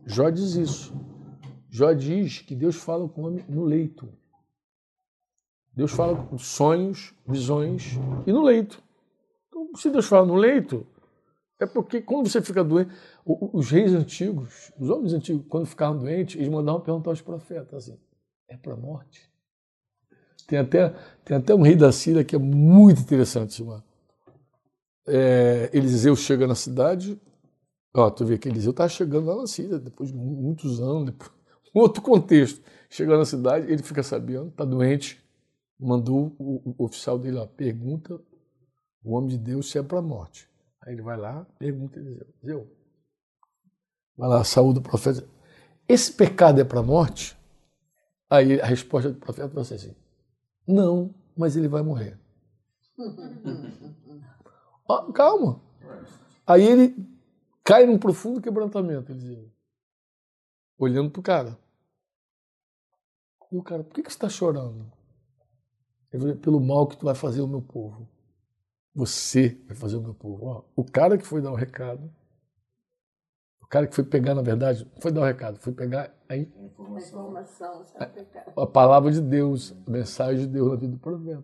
[0.06, 0.94] Jó diz isso.
[1.70, 4.08] Jó diz que Deus fala com o homem no leito.
[5.74, 7.94] Deus fala com sonhos, visões
[8.26, 8.82] e no leito.
[9.48, 10.88] Então, se Deus fala no leito,
[11.60, 12.92] é porque quando você fica doente,
[13.26, 18.00] os reis antigos, os homens antigos, quando ficavam doentes, eles mandavam perguntar aos profetas assim:
[18.48, 19.30] é para morte?
[20.48, 20.90] Tem até,
[21.24, 23.84] tem até um rei da Síria que é muito interessante, Simão.
[25.08, 27.20] É, Eliseu chega na cidade,
[27.94, 31.32] ó, tu vê que Eliseu está chegando lá na Síria, depois de muitos anos, depois,
[31.76, 32.62] um outro contexto.
[32.90, 35.24] Chega na cidade, ele fica sabendo, está doente,
[35.80, 38.20] mandou o, o, oficial dele lá, pergunta
[39.04, 40.50] o homem de Deus se é para a morte.
[40.82, 42.72] Aí ele vai lá, pergunta Eliseu, Eliseu,
[44.18, 45.28] vai lá, saúde do profeta,
[45.88, 47.38] esse pecado é para a morte?
[48.30, 49.96] Aí a resposta do profeta vai ser assim,
[50.68, 52.20] não, mas ele vai morrer.
[54.88, 55.62] oh, calma.
[56.46, 56.96] Aí ele
[57.64, 59.52] cai num profundo quebrantamento, Eliseu,
[60.78, 61.60] olhando para o cara.
[63.52, 64.92] E o cara, por que, que você está chorando?
[66.12, 68.08] Ele pelo mal que tu vai fazer ao meu povo.
[68.94, 70.46] Você vai fazer o meu povo.
[70.46, 72.14] Ó, o cara que foi dar o recado,
[73.66, 76.38] o cara que foi pegar, na verdade, não foi dar o recado, foi pegar a,
[76.38, 77.36] informação,
[77.96, 81.44] a, a palavra de Deus, a mensagem de Deus na vida do profeta.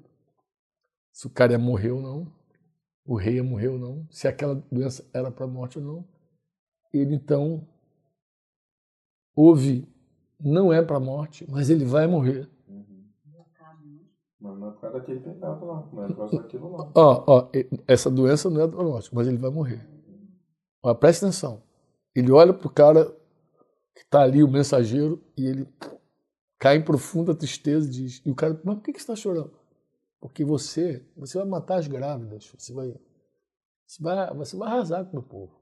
[1.12, 2.32] Se o cara ia morrer ou não,
[3.04, 6.08] o rei ia morrer ou não, se aquela doença era para a morte ou não.
[6.94, 7.68] Ele então
[9.36, 9.92] ouve,
[10.40, 12.48] não é para a morte, mas ele vai morrer.
[14.40, 16.92] Mas não é por causa daquele pecado lá, não é por causa daquilo lá.
[16.94, 17.50] Ó, ó,
[17.88, 19.90] essa doença não é do norte, mas ele vai morrer.
[20.84, 21.71] Ó, presta atenção.
[22.16, 23.06] Ele olha pro cara
[23.96, 25.68] que está ali, o mensageiro, e ele
[26.60, 29.16] cai em profunda tristeza e diz, e o cara, mas por que, que você está
[29.16, 29.52] chorando?
[30.20, 32.94] Porque você, você vai matar as grávidas, você vai,
[33.86, 35.62] você vai, você vai arrasar com o meu povo.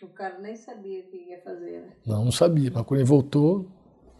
[0.00, 1.96] O cara nem sabia o que ia fazer, né?
[2.06, 3.68] Não, não sabia, mas quando ele voltou,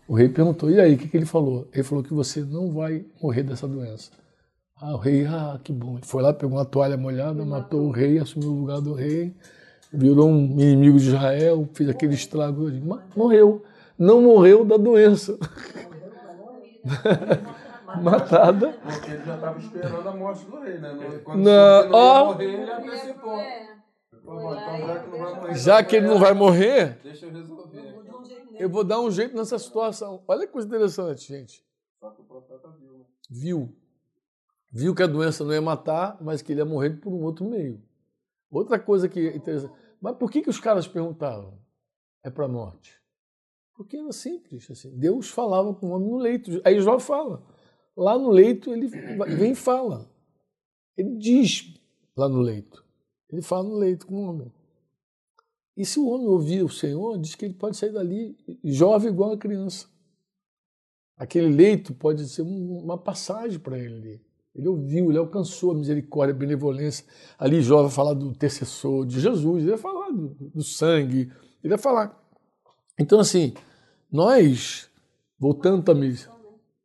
[0.09, 1.69] o rei perguntou, e aí, o que, que ele falou?
[1.73, 4.11] Ele falou que você não vai morrer dessa doença.
[4.75, 5.97] Ah, o rei, ah, que bom.
[5.99, 9.37] Ele foi lá, pegou uma toalha molhada, matou o rei, assumiu o lugar do rei,
[9.93, 12.71] virou um inimigo de Israel, fez aquele estrago.
[12.85, 13.63] Mas morreu.
[13.99, 15.39] Não morreu da doença.
[18.03, 18.73] matada.
[18.83, 20.93] Porque ele já estava esperando a morte do rei, né?
[20.93, 22.25] Não- Quando Não, ó.
[22.27, 23.33] morrer, ele antecipou.
[23.39, 23.79] É.
[24.23, 25.55] Então já que não vai morrer.
[25.57, 27.95] Já que ele não vai morrer, Deixa eu resolver.
[28.59, 30.23] eu vou dar um jeito nessa situação.
[30.29, 31.65] Olha que coisa interessante, gente.
[31.99, 33.05] Só que o profeta viu, né?
[33.31, 33.75] Viu.
[34.71, 37.45] Viu que a doença não ia matar, mas que ele ia morrer por um outro
[37.47, 37.81] meio.
[38.51, 39.73] Outra coisa que é interessante.
[40.01, 41.59] Mas por que, que os caras perguntavam?
[42.23, 42.95] É para a morte.
[43.75, 44.71] Porque era simples.
[44.71, 44.97] Assim.
[44.99, 46.61] Deus falava com o homem no leito.
[46.65, 47.47] Aí Jó fala.
[47.97, 50.11] Lá no leito ele vem e fala.
[50.97, 51.75] Ele diz
[52.17, 52.85] lá no leito.
[53.31, 54.53] Ele fala no leito com o homem.
[55.77, 59.33] E se o homem ouvir o Senhor, diz que ele pode sair dali jovem igual
[59.33, 59.89] a criança.
[61.17, 64.21] Aquele leito pode ser um- uma passagem para ele.
[64.55, 67.05] Ele ouviu, ele alcançou a misericórdia, a benevolência.
[67.39, 71.33] Ali Jó vai falar do intercessor, de Jesus, ele vai falar do, do sangue,
[71.63, 72.19] ele vai falar.
[72.99, 73.55] Então, assim,
[74.11, 74.91] nós,
[75.39, 76.17] voltando também.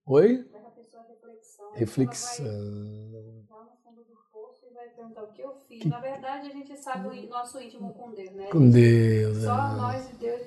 [0.06, 0.45] Oi?
[0.54, 1.71] À reflexão.
[1.73, 2.45] Reflexão.
[2.45, 5.86] Ela vai lá no fundo do poço e vai perguntar o que eu fiz.
[5.86, 8.47] Na verdade, a gente sabe o nosso íntimo com Deus, né?
[8.52, 9.38] Com Deus.
[9.38, 9.76] Só é.
[9.76, 10.41] nós e Deus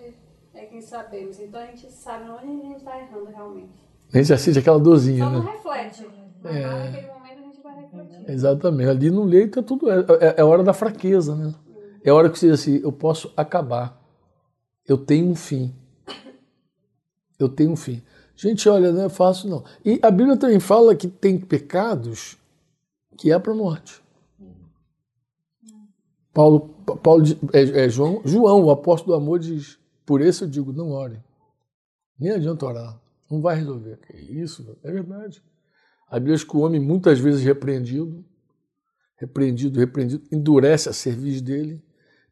[0.54, 1.40] é quem sabemos.
[1.40, 3.86] Então a gente sabe onde a gente está errando realmente.
[4.12, 5.50] A gente assiste aquela dorzinha, Só não né?
[5.50, 6.06] reflete.
[6.46, 6.66] Mas É.
[6.66, 8.30] lá naquele momento a gente vai refletir.
[8.30, 8.88] Exatamente.
[8.90, 9.90] Ali no leito é tudo.
[9.90, 11.54] É, é, é hora da fraqueza, né?
[12.04, 14.00] É hora que você diz assim: eu posso acabar.
[14.86, 15.74] Eu tenho um fim.
[17.38, 18.02] Eu tenho um fim.
[18.36, 19.64] Gente, olha, não é fácil não.
[19.84, 22.36] E a Bíblia também fala que tem pecados
[23.16, 24.00] que é para morte.
[26.32, 26.68] Paulo,
[27.02, 30.92] Paulo é, é, João, João, o apóstolo do amor, diz: por isso eu digo, não
[30.92, 31.18] ore.
[32.18, 33.00] Nem adianta orar.
[33.30, 33.98] Não vai resolver.
[34.14, 35.42] Isso, é verdade.
[36.06, 38.24] A Bíblia diz que o homem, muitas vezes repreendido,
[39.16, 41.82] repreendido, repreendido, endurece a cerviz dele,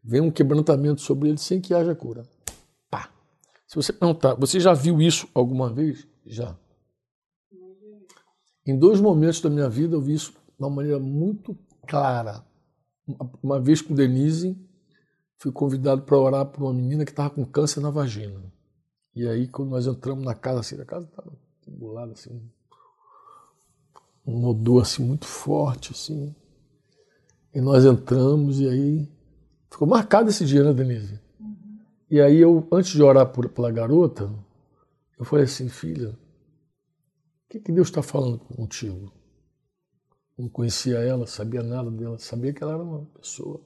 [0.02, 2.22] vem um quebrantamento sobre ele sem que haja cura.
[2.90, 3.10] Pá.
[3.66, 6.06] Se você perguntar, você já viu isso alguma vez?
[6.24, 6.56] Já.
[8.66, 11.56] Em dois momentos da minha vida eu vi isso de uma maneira muito
[11.86, 12.44] clara.
[13.42, 14.56] Uma- vez com Denise,
[15.36, 18.40] fui convidado para orar por uma menina que estava com câncer na vagina.
[19.14, 22.40] E aí, quando nós entramos na casa, assim, a casa estava tribulada, assim,
[24.26, 26.34] um odor assim muito forte, assim.
[27.54, 29.08] E nós entramos e aí
[29.70, 31.20] ficou marcado esse dia, né, Denise?
[32.10, 34.30] E aí eu, antes de orar por, pela garota,
[35.18, 39.12] eu falei assim, filha, o que, que Deus está falando contigo?
[40.36, 43.60] Não conhecia ela, sabia nada dela, sabia que ela era uma pessoa.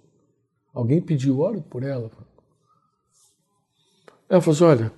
[0.75, 2.11] Alguém pediu, ore por ela.
[4.29, 4.92] Ela falou assim, olha,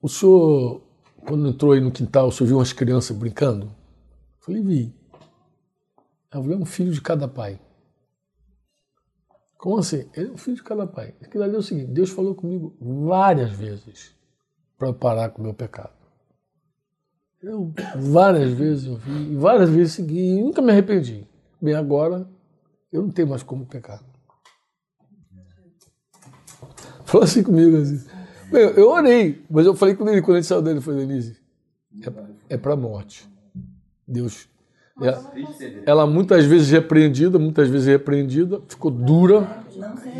[0.00, 0.80] o senhor,
[1.26, 3.77] quando entrou aí no quintal, o senhor viu umas crianças brincando?
[4.48, 4.94] Falei, vi.
[6.30, 7.60] Ela é um filho de cada pai.
[9.58, 10.08] Como assim?
[10.16, 11.14] Ele é um filho de cada pai.
[11.20, 14.16] Aquilo ali é o seguinte, Deus falou comigo várias vezes
[14.78, 15.92] para parar com o meu pecado.
[17.42, 21.28] Eu várias vezes eu vi, e várias vezes segui, e nunca me arrependi.
[21.60, 22.26] Bem, agora
[22.90, 24.02] eu não tenho mais como pecar.
[27.04, 28.02] Falou assim comigo, assim.
[28.50, 31.38] Bem, eu orei, mas eu falei com ele quando a gente saiu dele, falei, Denise,
[32.48, 33.28] é, é para morte.
[34.08, 34.48] Deus.
[35.00, 35.32] Ela,
[35.86, 39.46] ela muitas vezes repreendida, muitas vezes repreendida, ficou dura,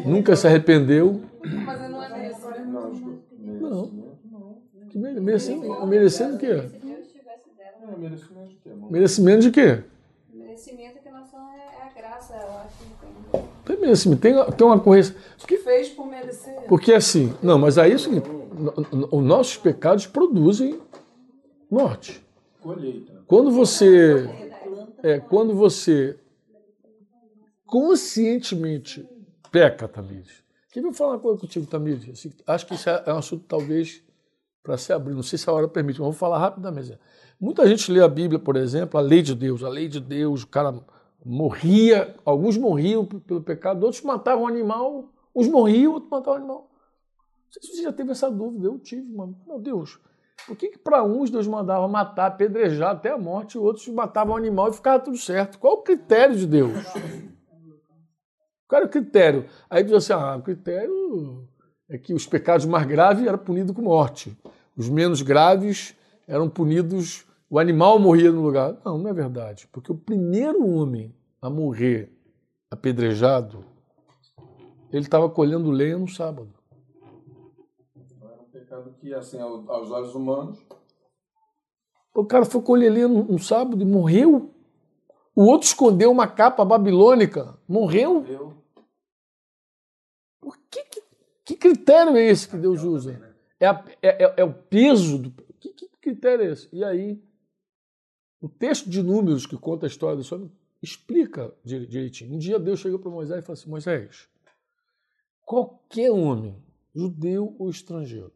[0.06, 1.20] nunca se arrependeu.
[1.44, 3.60] Não é merecimento.
[3.60, 3.90] Não.
[4.88, 6.46] Que mere- merecendo, merecendo o quê?
[6.46, 6.70] É,
[8.90, 9.82] merecimento de quê?
[10.32, 13.48] Merecimento que nós somos é, é a graça, eu acho que tem.
[13.64, 15.16] Tem merecimento, tem, tem uma correção.
[15.38, 16.54] Porque, Fez por merecer.
[16.68, 18.28] porque assim, não, mas aí é o seguinte,
[19.10, 20.78] os nossos pecados produzem
[21.70, 22.24] morte.
[22.62, 23.17] Colheita.
[23.28, 24.26] Quando você
[25.02, 26.18] é quando você
[27.66, 29.06] conscientemente
[29.52, 30.42] peca, Tamires.
[30.72, 32.08] Queria falar uma coisa contigo, Tamires.
[32.08, 34.02] Assim, acho que isso é é um assunto talvez
[34.62, 35.12] para se abrir.
[35.12, 36.98] Não sei se a hora permite, mas vou falar rapidamente.
[37.38, 39.62] Muita gente lê a Bíblia, por exemplo, a lei de Deus.
[39.62, 40.74] A lei de Deus, o cara
[41.22, 46.70] morria, alguns morriam pelo pecado, outros matavam o animal, uns morriam, outros matavam o animal.
[47.44, 49.38] Não sei se você já teve essa dúvida, eu tive, mano.
[49.46, 49.98] Meu Deus,
[50.46, 54.34] por que, que para uns Deus mandava matar, apedrejar até a morte, e outros matavam
[54.34, 55.58] o animal e ficava tudo certo?
[55.58, 56.84] Qual o critério de Deus?
[58.66, 59.46] Qual era o critério?
[59.68, 61.48] Aí diz assim: ah, o critério
[61.88, 64.36] é que os pecados mais graves eram punidos com morte.
[64.76, 65.96] Os menos graves
[66.26, 68.76] eram punidos, o animal morria no lugar.
[68.84, 69.66] Não, não é verdade.
[69.72, 72.12] Porque o primeiro homem a morrer
[72.70, 73.64] apedrejado,
[74.92, 76.57] ele estava colhendo lenha no sábado.
[78.68, 80.58] Um pecado que, assim, ao- aos olhos humanos,
[82.14, 84.52] O cara foi colher no, no sábado e morreu.
[85.36, 88.26] O outro escondeu uma capa babilônica, morreu.
[88.26, 88.56] eu
[90.40, 91.02] Por que, que,
[91.44, 93.12] que critério é esse que Deus usa?
[93.60, 95.30] É, a- é- é- é o peso do.
[95.60, 96.68] Que, que critério é esse?
[96.74, 97.22] E aí,
[98.40, 100.50] O texto de Números que conta a história do homem
[100.82, 102.34] explica direitinho.
[102.34, 104.28] Um dia Deus chegou para Moisés e falou assim: Moisés,
[105.44, 106.60] qualquer homem,
[106.94, 108.32] judeu ou estrangeiro,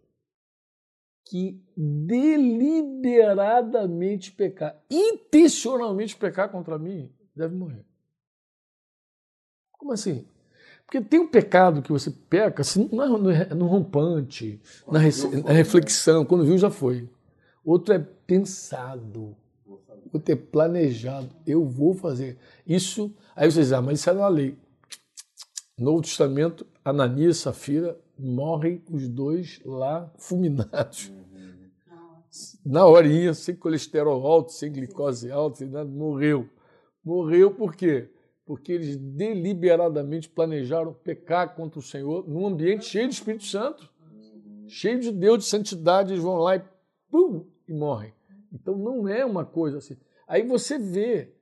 [1.25, 7.85] que deliberadamente pecar, intencionalmente pecar contra mim, deve morrer.
[9.73, 10.27] Como assim?
[10.85, 15.01] Porque tem um pecado que você peca assim, não é no rompante, na,
[15.43, 17.09] na reflexão, quando viu já foi.
[17.65, 19.35] Outro é pensado,
[20.13, 21.31] outro é planejado.
[21.47, 22.37] Eu vou fazer.
[22.67, 24.59] Isso, aí vocês dizem, ah, mas isso é na lei.
[25.79, 31.13] Novo Testamento, Ananias e Safira morrem os dois lá fulminados.
[32.65, 36.49] Na horinha, sem colesterol alto, sem glicose alta, sem nada, morreu.
[37.05, 38.11] Morreu por quê?
[38.45, 43.89] Porque eles deliberadamente planejaram pecar contra o Senhor num ambiente cheio de Espírito Santo,
[44.67, 46.63] cheio de Deus, de santidade, eles vão lá e
[47.11, 48.15] pum, e morrem.
[48.53, 49.97] Então não é uma coisa assim.
[50.27, 51.35] Aí você vê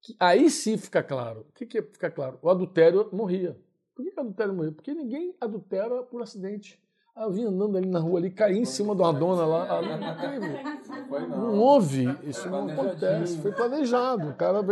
[0.00, 1.40] que aí sim fica claro.
[1.48, 2.38] O que, que fica claro?
[2.40, 3.58] O adultério morria.
[3.96, 4.72] Por que, que adultério morria?
[4.72, 6.78] Porque ninguém adultera por acidente.
[7.14, 9.78] Ah, eu vim andando ali na rua ali, caí em cima de uma dona lá.
[9.78, 11.28] Ah, não, teve.
[11.28, 12.04] não houve.
[12.24, 13.38] Isso não acontece.
[13.40, 14.28] Foi planejado.
[14.28, 14.62] O cara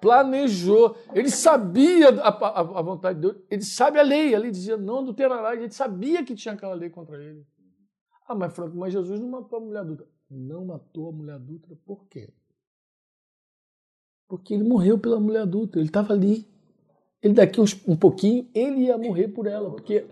[0.00, 0.96] planejou.
[1.12, 3.42] Ele sabia a, a, a, vontade de Deus.
[3.50, 4.36] Ele sabe a lei.
[4.36, 5.56] A lei dizia não adulterará.
[5.56, 7.44] Ele sabia que tinha aquela lei contra ele.
[8.28, 10.06] Ah, mas Franco, mas Jesus não matou a mulher adulta.
[10.30, 12.32] Não matou a mulher adulta por quê?
[14.28, 15.80] Porque ele morreu pela mulher adulta.
[15.80, 16.48] Ele estava ali.
[17.22, 19.70] Ele daqui uns, um pouquinho, ele ia morrer por ela.
[19.70, 20.06] Porque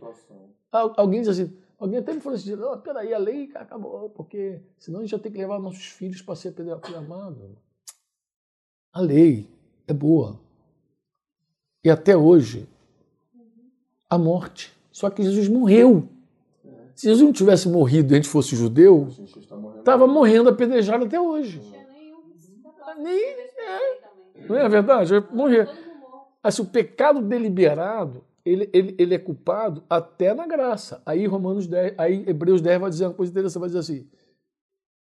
[0.71, 4.99] alguém diz assim, Alguém até me falou assim: oh, peraí, a lei acabou, porque senão
[4.99, 6.53] a gente já tem que levar nossos filhos para ser
[6.97, 7.57] amado.
[8.93, 9.49] A lei
[9.87, 10.41] é boa.
[11.85, 12.69] E até hoje,
[14.11, 14.77] a morte.
[14.91, 16.09] Só que Jesus morreu.
[16.97, 19.07] Se Jesus não tivesse morrido e a gente fosse judeu,
[19.79, 21.63] estava morrendo apedrejado até hoje.
[22.97, 24.49] Nem, é.
[24.49, 25.13] Não é verdade?
[25.31, 25.69] Morrer.
[26.43, 31.03] Assim, o pecado deliberado ele, ele, ele é culpado até na graça.
[31.05, 34.09] Aí Romanos 10, aí Hebreus 10 vai dizer uma coisa interessante, vai dizer assim: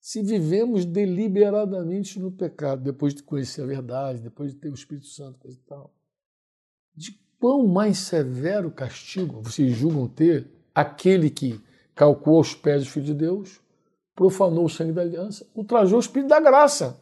[0.00, 5.06] se vivemos deliberadamente no pecado, depois de conhecer a verdade, depois de ter o Espírito
[5.06, 5.92] Santo, coisa e tal,
[6.94, 11.60] de quão mais severo castigo vocês julgam ter aquele que
[11.94, 13.60] calcou aos pés do Filho de Deus,
[14.14, 17.00] profanou o sangue da aliança, ultrajou o Espírito da graça.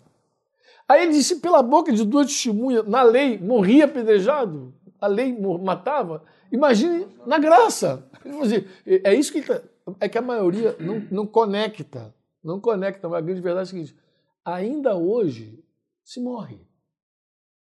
[0.90, 6.22] Aí ele disse, pela boca de duas testemunhas, na lei, morria apedrejado a lei matava,
[6.52, 8.06] imagine na graça.
[9.02, 9.62] É isso que tá,
[9.98, 12.14] é que a maioria não, não conecta,
[12.44, 13.08] não conecta.
[13.08, 13.96] Mas a grande verdade é a seguinte:
[14.44, 15.64] ainda hoje
[16.04, 16.60] se morre.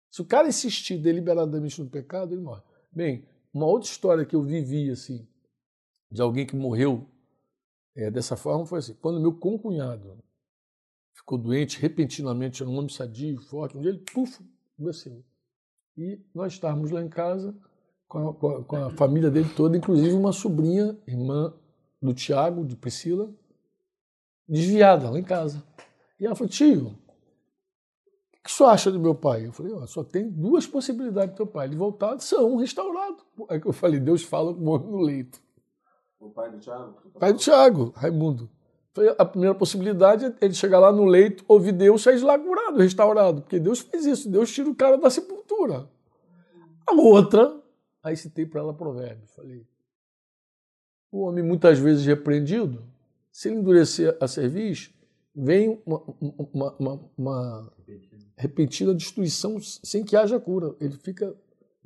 [0.09, 2.63] Se o cara insistir deliberadamente no pecado, ele morre.
[2.91, 5.27] Bem, uma outra história que eu vivi assim,
[6.11, 7.07] de alguém que morreu
[7.95, 10.17] é, dessa forma foi assim: quando meu concunhado
[11.17, 14.39] ficou doente repentinamente, era um homem sadio, forte, um dia ele, puf,
[14.77, 15.23] desceu.
[15.97, 17.55] E nós estávamos lá em casa
[18.07, 21.53] com a, com a, com a família dele toda, inclusive uma sobrinha, irmã
[21.99, 23.33] do Tiago, de Priscila,
[24.47, 25.63] desviada lá em casa.
[26.19, 26.93] E ela falou: tio, o
[28.43, 29.47] que o senhor acha do meu pai?
[29.47, 33.17] Eu falei: oh, só tem duas possibilidades do teu pai: de voltar, são restaurado.
[33.49, 35.41] Aí eu falei: Deus fala com o homem no leito.
[36.19, 36.95] O pai do Tiago?
[37.19, 38.49] Pai do Tiago, Raimundo.
[39.17, 42.79] A primeira possibilidade é ele chegar lá no leito, ouvir Deus, sair de lá curado,
[42.79, 43.41] restaurado.
[43.41, 45.87] Porque Deus fez isso, Deus tira o cara da sepultura.
[46.85, 47.61] A outra,
[48.01, 49.31] aí citei para ela provérbios.
[49.31, 49.65] Falei,
[51.11, 52.83] o homem muitas vezes repreendido,
[53.31, 54.93] se ele endurecer a cerviz,
[55.35, 56.01] vem uma,
[56.53, 57.73] uma, uma, uma
[58.35, 60.75] repentina destruição sem que haja cura.
[60.79, 61.35] Ele fica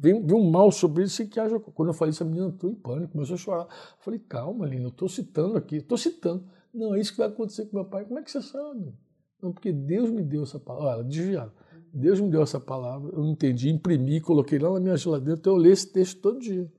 [0.02, 1.60] vem, vem um mal sobre ele sem que haja.
[1.60, 3.64] Quando eu falei isso, a menina entrou em pânico, começou a chorar.
[3.64, 6.44] Eu falei, calma, Lina, eu estou citando aqui, estou citando.
[6.74, 8.06] Não, é isso que vai acontecer com meu pai.
[8.06, 8.94] Como é que você sabe?
[9.42, 11.00] Não, porque Deus me deu essa palavra.
[11.00, 11.54] Olha, desviado.
[11.94, 15.58] Deus me deu essa palavra, eu entendi, imprimi, coloquei lá na minha geladeira, então eu
[15.58, 16.72] leio esse texto todo dia.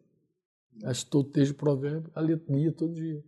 [0.85, 3.23] Acho todo texto de provérbio, a lia todo dia.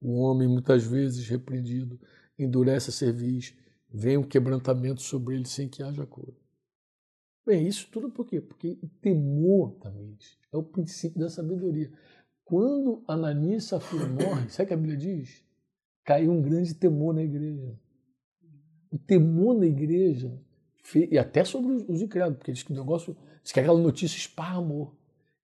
[0.00, 1.98] O homem, muitas vezes repreendido,
[2.38, 3.54] endurece a cerviz,
[3.90, 6.34] vem um quebrantamento sobre ele sem que haja cura.
[7.46, 8.40] Bem, isso tudo por quê?
[8.40, 10.18] Porque o temor também
[10.52, 11.90] é o princípio da sabedoria.
[12.44, 15.45] Quando Ananias e Safira morrem, sabe o que a Bíblia diz?
[16.06, 17.76] Caiu um grande temor na igreja.
[18.90, 20.32] O temor na igreja,
[20.94, 24.94] e até sobre os incrédulos, porque diz que o negócio, diz que aquela notícia esparramou.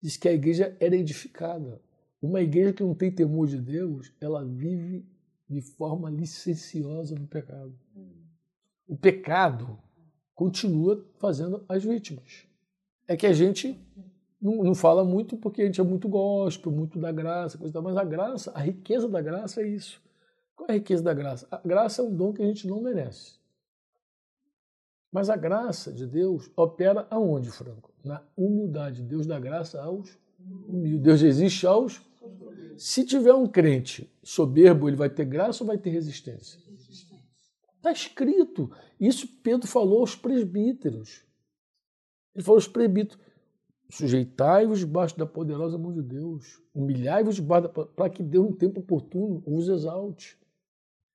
[0.00, 1.82] Diz que a igreja era edificada.
[2.22, 5.04] Uma igreja que não tem temor de Deus, ela vive
[5.48, 7.76] de forma licenciosa no pecado.
[8.86, 9.76] O pecado
[10.32, 12.46] continua fazendo as vítimas.
[13.08, 13.76] É que a gente
[14.40, 17.96] não, não fala muito porque a gente é muito gospel, muito da graça, coisa mas
[17.96, 20.00] a graça, a riqueza da graça é isso.
[20.54, 21.46] Qual é a riqueza da graça?
[21.50, 23.40] A graça é um dom que a gente não merece.
[25.10, 27.92] Mas a graça de Deus opera aonde, Franco?
[28.02, 29.02] Na humildade.
[29.02, 30.16] Deus dá graça aos
[30.66, 31.02] humildes.
[31.02, 32.00] Deus existe aos.
[32.78, 36.58] Se tiver um crente soberbo, ele vai ter graça ou vai ter resistência?
[37.76, 38.70] Está escrito.
[38.98, 41.24] Isso Pedro falou aos presbíteros.
[42.34, 43.22] Ele falou aos presbíteros:
[43.90, 49.42] sujeitai-vos debaixo da poderosa mão de Deus, humilhai-vos debaixo para que Deus, no tempo oportuno,
[49.46, 50.38] os exalte.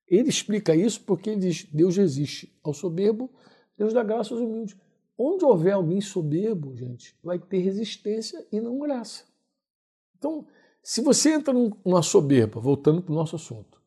[0.07, 3.29] Ele explica isso porque ele diz: Deus existe ao soberbo
[3.77, 4.75] Deus dá graça aos humildes.
[5.17, 9.23] Onde houver alguém soberbo, gente, vai ter resistência e não graça.
[10.17, 10.45] Então,
[10.81, 13.81] se você entra numa soberba, voltando para o nosso assunto,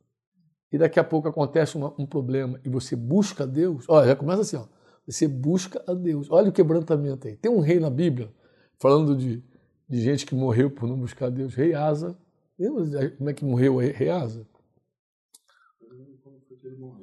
[0.73, 4.17] e daqui a pouco acontece uma, um problema e você busca a Deus, olha, já
[4.17, 4.67] começa assim, ó,
[5.05, 6.31] você busca a Deus.
[6.31, 7.37] Olha o quebrantamento aí.
[7.37, 8.33] Tem um rei na Bíblia,
[8.79, 9.43] falando de,
[9.89, 12.17] de gente que morreu por não buscar a Deus, rei Asa.
[12.59, 14.47] Lembra como é que morreu o rei Asa?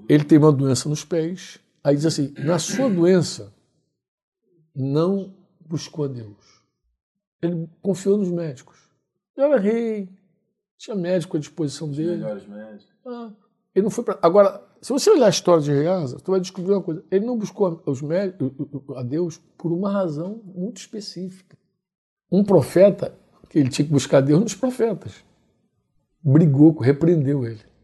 [0.10, 3.54] Ele tem uma doença nos pés, Aí diz assim: na sua doença,
[4.76, 5.34] não
[5.66, 6.62] buscou a Deus.
[7.42, 8.78] Ele confiou nos médicos.
[9.38, 10.10] Ele era rei,
[10.78, 12.18] tinha médico à disposição dele.
[12.18, 12.94] Melhores médicos.
[13.06, 13.32] Ah,
[13.74, 14.20] ele não foi para.
[14.22, 17.06] Agora, se você olhar a história de Reasa, você vai descobrir uma coisa.
[17.10, 18.52] Ele não buscou os médicos,
[18.98, 21.58] a Deus por uma razão muito específica.
[22.30, 23.18] Um profeta,
[23.50, 25.24] que ele tinha que buscar Deus nos profetas,
[26.22, 27.77] brigou, repreendeu ele.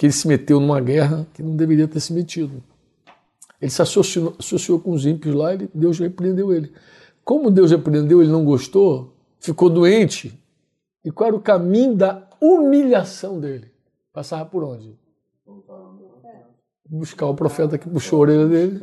[0.00, 2.62] Porque ele se meteu numa guerra que não deveria ter se metido.
[3.60, 6.72] Ele se associou, associou com os ímpios lá e Deus repreendeu ele.
[7.22, 10.32] Como Deus repreendeu, ele não gostou, ficou doente.
[11.04, 13.70] E qual era o caminho da humilhação dele?
[14.10, 14.98] Passava por onde?
[16.88, 18.80] Buscar o profeta que puxou a orelha dele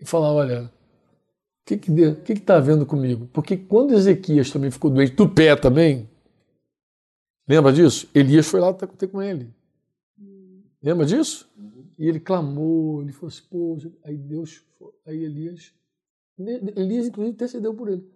[0.00, 0.70] e falar: Olha, o
[1.64, 3.28] que que está que que tá vendo comigo?
[3.32, 6.10] Porque quando Ezequias também ficou doente, do pé também,
[7.48, 8.08] lembra disso?
[8.12, 9.59] Elias foi lá ter com ele.
[10.82, 11.48] Lembra disso?
[11.98, 14.62] E ele clamou, ele falou assim, poxa, aí Deus,
[15.04, 15.72] aí Elias,
[16.38, 18.08] Elias inclusive intercedeu por ele.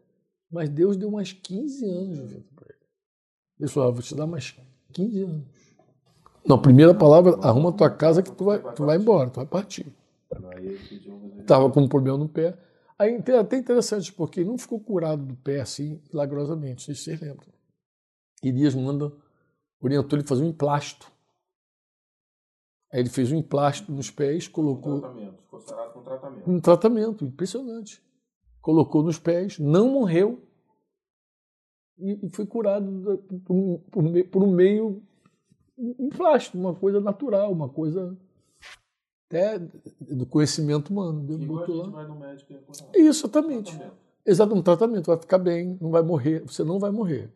[0.50, 2.78] Mas Deus deu mais 15 anos de vida para ele.
[3.60, 4.56] Ele falou, ah, vou te dar mais
[4.92, 5.44] 15 anos.
[6.46, 9.86] Não, primeira palavra, arruma tua casa que tu vai, tu vai embora, tu vai partir.
[11.40, 12.56] Estava com um problema no pé.
[12.98, 17.46] Aí até interessante, porque ele não ficou curado do pé assim, milagrosamente, se vocês lembram.
[18.42, 19.12] Elias manda,
[19.80, 21.10] orientou ele fazer um emplasto.
[22.94, 24.98] Aí ele fez um emplasto nos pés, colocou.
[24.98, 26.48] Um tratamento, ficou sarado com tratamento.
[26.50, 28.00] Um tratamento, impressionante.
[28.60, 30.40] Colocou nos pés, não morreu
[31.98, 35.02] e, foi curado por, por, por um meio
[35.76, 38.16] emplasto, uma coisa natural, uma coisa
[39.28, 41.20] até do conhecimento humano.
[41.20, 42.00] Deus Igual botou a gente lá.
[42.00, 43.00] vai no médico e é.
[43.00, 43.76] Isso, exatamente.
[44.24, 47.28] Exato, um tratamento, vai ficar bem, não vai morrer, você não vai morrer.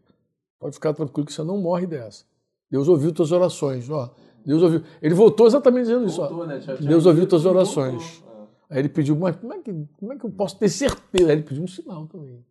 [0.60, 2.24] Pode ficar tranquilo que você não morre dessa.
[2.70, 4.14] Deus ouviu tuas orações, ó.
[4.48, 4.82] Deus ouviu.
[5.02, 6.16] Ele voltou exatamente dizendo isso.
[6.16, 6.60] Voltou, né?
[6.60, 8.18] Já tinha Deus ouviu tuas orações.
[8.18, 8.48] voltou.
[8.70, 8.74] É.
[8.74, 11.26] Aí ele pediu, mas como é que, como é que eu posso ter certeza?
[11.30, 12.36] Aí ele pediu um sinal também.
[12.36, 12.44] O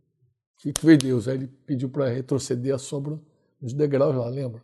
[0.60, 1.28] que veio Deus?
[1.28, 3.20] Aí ele pediu para retroceder a sombra
[3.62, 4.64] dos degraus lá, lembra?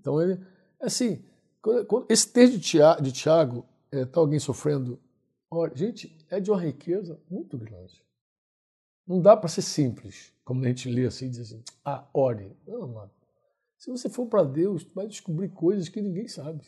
[0.00, 0.38] Então ele,
[0.80, 1.22] assim,
[1.60, 4.98] quando- quando- esse texto de Tiago, de Tiago está alguém sofrendo,
[5.50, 8.02] olha, gente, é de uma riqueza muito grande.
[9.06, 12.56] Não dá para ser simples, como a gente lê assim, diz assim, ah, ore.
[12.66, 13.10] Não, mano.
[13.82, 16.64] Se você for para Deus, tu vai descobrir coisas que ninguém sabe.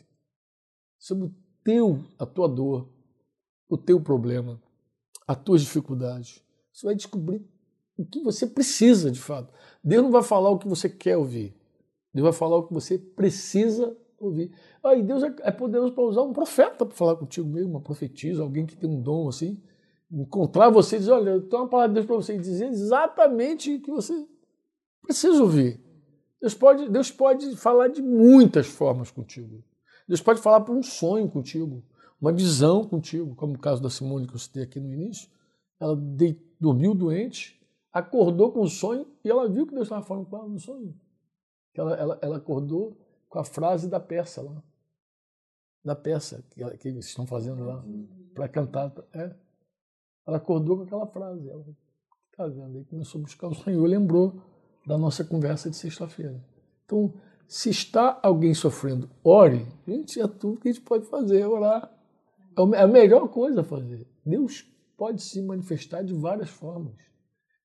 [0.99, 2.89] Sobre o teu, a tua dor,
[3.69, 4.61] o teu problema,
[5.25, 6.43] as tuas dificuldades.
[6.73, 7.41] Você vai descobrir
[7.97, 9.55] o que você precisa de fato.
[9.83, 11.55] Deus não vai falar o que você quer ouvir.
[12.13, 14.53] Deus vai falar o que você precisa ouvir.
[14.83, 18.43] Aí Deus é é poderoso para usar um profeta para falar contigo mesmo, uma profetisa,
[18.43, 19.63] alguém que tem um dom assim.
[20.11, 22.67] Encontrar você e dizer, olha, eu tenho uma palavra de Deus para você e dizer
[22.67, 24.27] exatamente o que você
[25.01, 25.84] precisa ouvir.
[26.45, 29.65] Deus pode, Deus pode falar de muitas formas contigo.
[30.07, 31.83] Deus pode falar por um sonho contigo,
[32.21, 35.27] uma visão contigo, como o caso da Simone que eu citei aqui no início.
[35.81, 35.97] Ela
[36.61, 37.59] dormiu doente,
[37.91, 40.95] acordou com o sonho e ela viu que Deus estava falando com ela no sonho.
[41.75, 42.95] Ela, ela, ela acordou
[43.27, 44.63] com a frase da peça lá.
[45.83, 47.83] Da peça que, que eles estão fazendo lá
[48.35, 48.93] para cantar.
[49.15, 49.35] É.
[50.27, 51.49] Ela acordou com aquela frase.
[51.49, 51.65] Ela
[52.31, 52.77] está vendo?
[52.77, 54.43] Aí começou a buscar o Senhor, lembrou
[54.87, 56.43] da nossa conversa de sexta-feira.
[56.85, 57.13] Então,
[57.47, 59.67] se está alguém sofrendo, ore.
[59.87, 61.91] Gente, é tudo que a gente pode fazer, orar.
[62.57, 64.07] É é a melhor coisa a fazer.
[64.25, 64.67] Deus
[64.97, 66.95] pode se manifestar de várias formas.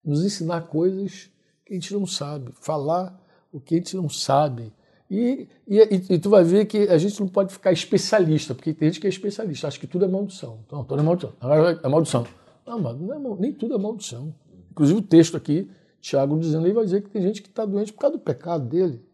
[0.03, 1.29] Nos ensinar coisas
[1.65, 3.19] que a gente não sabe, falar
[3.51, 4.73] o que a gente não sabe.
[5.09, 8.89] E, e, e- tu vai ver que a gente não pode ficar especialista, porque tem
[8.89, 10.59] gente que é especialista, acha que tudo é maldição.
[10.65, 11.33] Então, tudo é maldição.
[11.39, 12.27] Agora é maldição.
[12.65, 14.33] Não, mas não é nem tudo é maldição.
[14.71, 15.69] Inclusive o texto aqui,
[16.01, 18.65] Tiago dizendo aí, vai dizer que tem gente que está doente por causa do pecado
[18.65, 19.05] dele.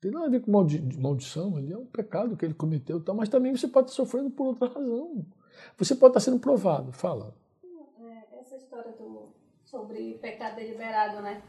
[0.00, 3.14] Tem nada a ver com maldi- maldição, ali é um pecado que ele cometeu, tal,
[3.14, 5.24] mas também você pode estar sofrendo por outra razão.
[5.78, 6.92] Você pode estar sendo provado.
[6.92, 7.34] Fala.
[8.00, 9.28] É, essa história do,
[9.64, 11.40] sobre pecado deliberado, né?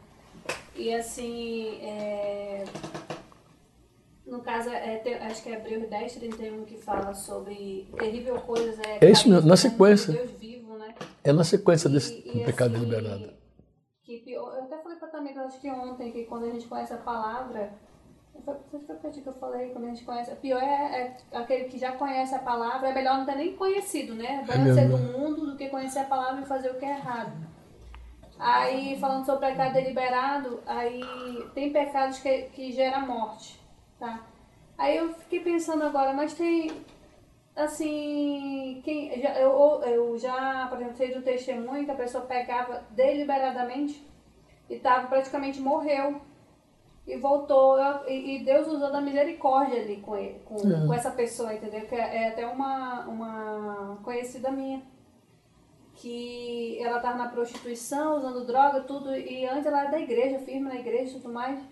[0.76, 2.64] E assim, é,
[4.26, 8.80] no caso, é, acho que é Hebreus 10, 31 que fala sobre terrível coisa.
[8.86, 10.12] É, É isso mesmo, na sequência.
[10.12, 10.94] Deus vivo, né?
[11.24, 13.32] É na sequência desse E- e, pecado assim, deliberado.
[14.20, 16.98] Pior, eu até falei pra Tamir, acho que ontem, que quando a gente conhece a
[16.98, 17.72] palavra,
[18.44, 21.78] foi pra ti que eu falei, quando a gente conhece, pior é, é aquele que
[21.78, 24.44] já conhece a palavra, é melhor não ter nem conhecido, né?
[24.48, 26.90] É melhor ser do mundo do que conhecer a palavra e fazer o que é
[26.90, 27.32] errado.
[28.38, 31.00] Aí, falando sobre pecado deliberado, aí
[31.54, 33.60] tem pecados que, que geram morte,
[33.98, 34.26] tá?
[34.76, 36.70] Aí eu fiquei pensando agora, mas tem,
[37.56, 39.50] assim, quem, já, eu,
[39.84, 44.04] eu já, por exemplo, sei do testemunho que a pessoa pecava deliberadamente
[44.68, 46.20] e tava, praticamente morreu
[47.06, 47.78] e voltou.
[48.08, 50.86] E, e Deus usou da misericórdia ali com, ele, com, É.
[50.86, 51.86] com essa pessoa, entendeu?
[51.86, 54.82] Que é, é até uma, uma conhecida minha.
[55.96, 60.68] Que ela tava na prostituição, usando droga, tudo, e antes ela era da igreja, firme
[60.68, 61.62] na igreja e tudo mais.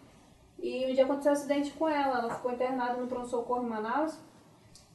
[0.61, 4.17] E um dia aconteceu um acidente com ela, ela ficou internada no pronto-socorro em Manaus.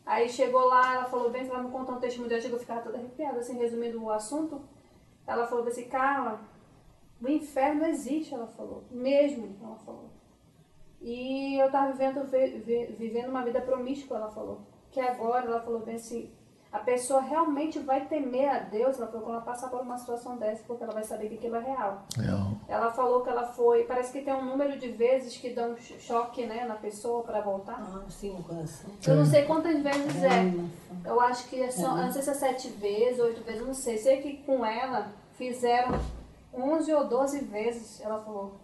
[0.07, 2.81] Aí chegou lá, ela falou bem, ela me contou um testemunho dela, chegou a ficar
[2.81, 4.61] toda arrepiada, assim, resumindo o assunto.
[5.27, 6.39] Ela falou assim, Carla,
[7.21, 8.83] o inferno existe, ela falou.
[8.89, 10.09] Mesmo, ela falou.
[11.01, 14.61] E eu tava vivendo, vi- vi- vivendo uma vida promíscua, ela falou.
[14.91, 16.31] Que agora, ela falou bem assim,
[16.77, 20.63] a pessoa realmente vai temer a Deus, ela quando ela passar por uma situação dessa,
[20.65, 22.03] porque ela vai saber que aquilo é real.
[22.17, 22.57] Não.
[22.67, 25.99] Ela falou que ela foi, parece que tem um número de vezes que dão cho-
[25.99, 27.79] choque, né, na pessoa para voltar.
[27.79, 28.89] Ah, sim, o coração.
[29.07, 31.09] Eu não sei quantas vezes é.
[31.09, 33.97] Eu acho que são, eu não sei se é sete vezes, oito vezes, não sei.
[33.97, 35.99] Sei que com ela fizeram
[36.53, 38.55] 11 ou 12 vezes, ela falou.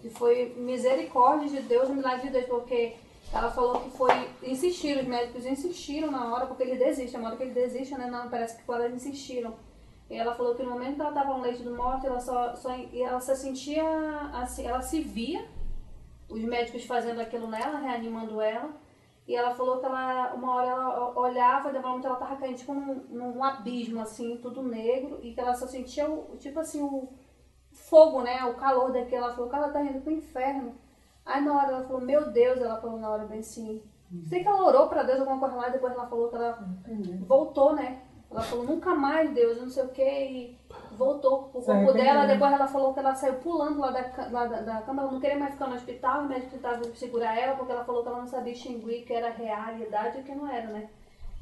[0.00, 2.96] Que foi misericórdia de Deus, milagre de Deus, porque
[3.32, 4.12] ela falou que foi.
[4.42, 7.20] Insistiram, os médicos insistiram na hora, porque eles desistem.
[7.20, 8.06] Na hora que eles desistem, né?
[8.06, 9.54] Não, parece que eles insistiram.
[10.08, 12.54] E ela falou que no momento que ela estava no leite de morte, ela só,
[12.54, 13.84] só ela se sentia
[14.32, 15.44] assim, ela se via
[16.28, 18.70] os médicos fazendo aquilo nela, reanimando ela.
[19.26, 22.72] E ela falou que ela, uma hora ela olhava, de momento ela tava caindo tipo
[22.72, 27.08] num, num abismo, assim, tudo negro, e que ela só sentia, o, tipo assim, o
[27.72, 28.44] fogo, né?
[28.44, 29.24] O calor daquilo.
[29.24, 30.76] Ela falou que ela tá indo pro inferno.
[31.26, 33.82] Aí na hora ela falou, meu Deus, ela falou na hora bem assim.
[34.28, 36.58] Sei que ela orou pra Deus alguma coisa lá, e depois ela falou que ela
[37.26, 38.02] voltou, né?
[38.30, 40.58] Ela falou, nunca mais, Deus, não sei o que, e
[40.92, 42.20] voltou o Se corpo dela.
[42.26, 45.20] Depois ela falou que ela saiu pulando lá da, lá da, da cama, ela não
[45.20, 48.18] queria mais ficar no hospital, o médico tentava segurar ela, porque ela falou que ela
[48.20, 50.88] não sabia distinguir que era realidade e o que não era, né?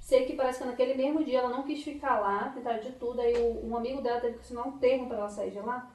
[0.01, 3.21] Sei que parece que naquele mesmo dia ela não quis ficar lá, tentaram de tudo,
[3.21, 5.91] aí o- um amigo dela teve que assinar um termo para ela sair de lá.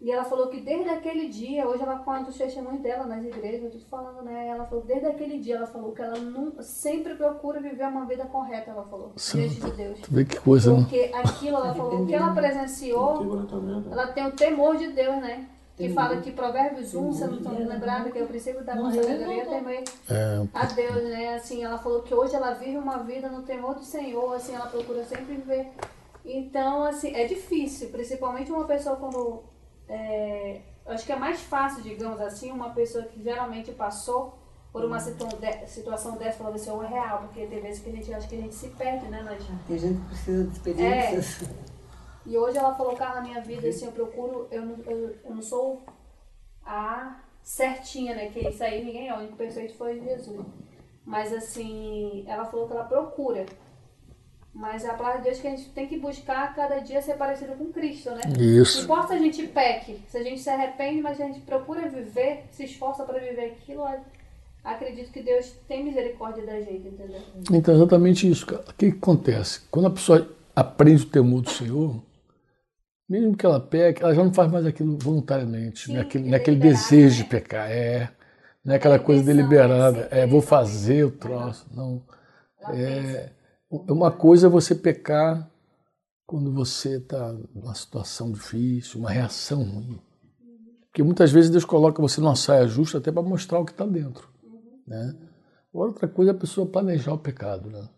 [0.00, 3.72] E ela falou que desde aquele dia, hoje ela conta os testemunhos dela nas igrejas,
[3.72, 4.46] tudo falando, né?
[4.46, 8.04] Ela falou que desde aquele dia ela falou que ela não, sempre procura viver uma
[8.04, 10.00] vida correta, ela falou, diante de Deus.
[10.00, 10.80] Tu vê que coisa, né?
[10.82, 13.92] Porque aquilo, ela falou, o que ela presenciou, Quebrantamento.
[13.92, 15.48] ela tem o temor de Deus, né?
[15.76, 18.74] Que fala que Provérbios 1, se eu não estou lembrada, que é o princípio da
[18.74, 21.34] nossa temer É, a Deus, né?
[21.34, 24.66] Assim, ela falou que hoje ela vive uma vida no temor do Senhor, assim, ela
[24.66, 25.70] procura sempre viver.
[26.24, 29.44] Então, assim, é difícil, principalmente uma pessoa quando.
[29.88, 34.38] É, eu acho que é mais fácil, digamos assim, uma pessoa que geralmente passou
[34.72, 37.88] por uma situa de- situação dessa, falar assim, ou é real, porque tem vezes que
[37.90, 39.22] a gente acha que a gente se perde, né?
[39.22, 41.40] Nas, Tem gente que precisa de experiências.
[42.26, 45.34] e hoje ela falou, cara, na minha vida, assim, eu procuro, eu não, eu, eu
[45.34, 45.82] não sou
[46.64, 48.28] a certinha, né?
[48.28, 50.46] Que isso aí ninguém é, o único perfeito foi Jesus.
[51.04, 53.46] Mas assim, ela falou que ela procura.
[54.54, 57.14] Mas a palavra de Deus é que a gente tem que buscar cada dia ser
[57.14, 58.22] parecido com Cristo, né?
[58.26, 58.82] Não isso.
[58.82, 62.44] importa se a gente peque, se a gente se arrepende, mas a gente procura viver,
[62.50, 63.84] se esforça para viver aquilo,
[64.64, 67.20] acredito que Deus tem misericórdia da gente, entendeu?
[67.52, 68.62] Então, exatamente isso, cara.
[68.62, 69.60] O que, que acontece?
[69.70, 72.02] Quando a pessoa aprende o temor do Senhor,
[73.08, 76.24] mesmo que ela peque, ela já não faz mais aquilo voluntariamente, Sim, não é aquele,
[76.24, 77.22] é não é aquele deliberado, desejo né?
[77.22, 78.10] de pecar, é.
[78.64, 80.08] Não é aquela coisa deliberada, né?
[80.10, 82.02] é, vou fazer o troço, não.
[82.74, 83.30] É.
[83.70, 85.50] uma coisa é você pecar
[86.26, 90.00] quando você está numa situação difícil, uma reação ruim.
[90.86, 93.86] Porque muitas vezes Deus coloca você numa saia justa até para mostrar o que está
[93.86, 94.28] dentro.
[94.86, 95.14] Né?
[95.72, 97.70] Outra coisa é a pessoa planejar o pecado.
[97.70, 97.88] Né?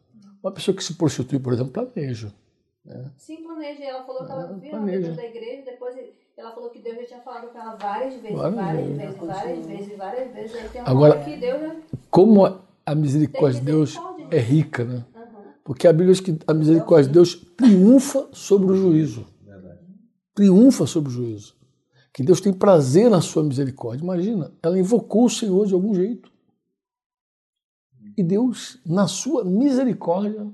[0.42, 2.32] Uma pessoa que se prostitui, por exemplo, planeja.
[3.16, 3.84] Sim, planeja.
[3.84, 5.10] Ela falou que ela vivia na planeja.
[5.12, 5.96] vida da igreja, depois
[6.36, 9.02] ela falou que Deus já tinha falado com ela várias vezes, Várias várias, vezes.
[9.02, 10.54] vezes, várias vezes, várias vezes.
[10.54, 11.70] Aí tem uma Agora- que Deus já...
[12.10, 15.04] Como a- a misericórdia de Deus é rica, né?
[15.70, 19.24] Porque a Bíblia diz que a misericórdia de Deus triunfa sobre o juízo.
[20.34, 21.54] Triunfa sobre o juízo.
[22.12, 24.02] Que Deus tem prazer na sua misericórdia.
[24.02, 26.28] Imagina, ela invocou o Senhor de algum jeito.
[28.16, 30.44] E Deus, na sua misericórdia,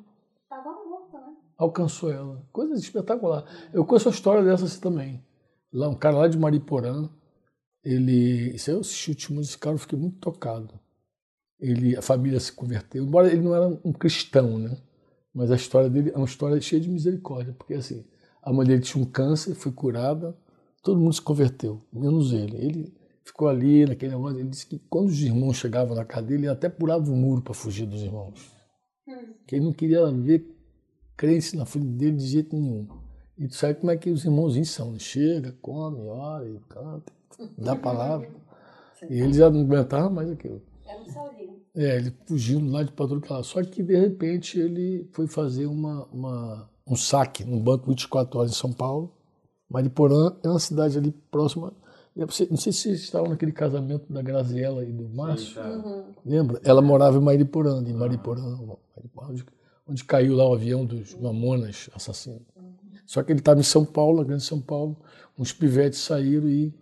[1.56, 2.46] alcançou ela.
[2.52, 3.42] Coisa espetacular.
[3.72, 5.24] Eu conheço a história dessa assim também.
[5.72, 7.08] Lá, um cara lá de Mariporã,
[7.82, 8.54] ele.
[8.54, 10.78] Isso aí eu assisti o testemunho desse cara, eu fiquei muito tocado.
[11.58, 14.76] Ele, a família se converteu, embora ele não era um cristão, né?
[15.36, 18.02] Mas a história dele é uma história cheia de misericórdia, porque assim,
[18.42, 20.34] a mãe dele tinha um câncer, foi curada,
[20.82, 22.56] todo mundo se converteu, menos ele.
[22.56, 26.44] Ele ficou ali naquele negócio, ele disse que quando os irmãos chegavam na casa dele,
[26.44, 28.50] ele até pulava o muro para fugir dos irmãos.
[29.46, 30.56] Que ele não queria ver
[31.14, 32.88] crente na frente dele de jeito nenhum.
[33.36, 34.98] E tu sabe como é que os irmãozinhos são, né?
[34.98, 37.12] Chega, come, ora, canta,
[37.58, 38.30] dá palavra.
[39.10, 40.62] E ele já não aguentava mais aquilo.
[40.86, 41.60] Era um saulinho.
[41.76, 43.42] É, ele fugindo lá de patrulha.
[43.42, 48.50] Só que de repente ele foi fazer uma, uma, um saque num banco 24 horas
[48.50, 49.12] em São Paulo.
[49.68, 51.72] Mariporã é uma cidade ali próxima.
[52.16, 55.60] Não sei se vocês estavam naquele casamento da Graziella e do Márcio.
[56.24, 56.58] Lembra?
[56.64, 58.58] Ela morava em Mariporã, em Mariporã,
[59.28, 59.44] onde,
[59.86, 62.40] onde caiu lá o avião dos Mamonas assassinos.
[63.04, 64.96] Só que ele estava em São Paulo, na Grande São Paulo.
[65.38, 66.72] Uns pivetes saíram e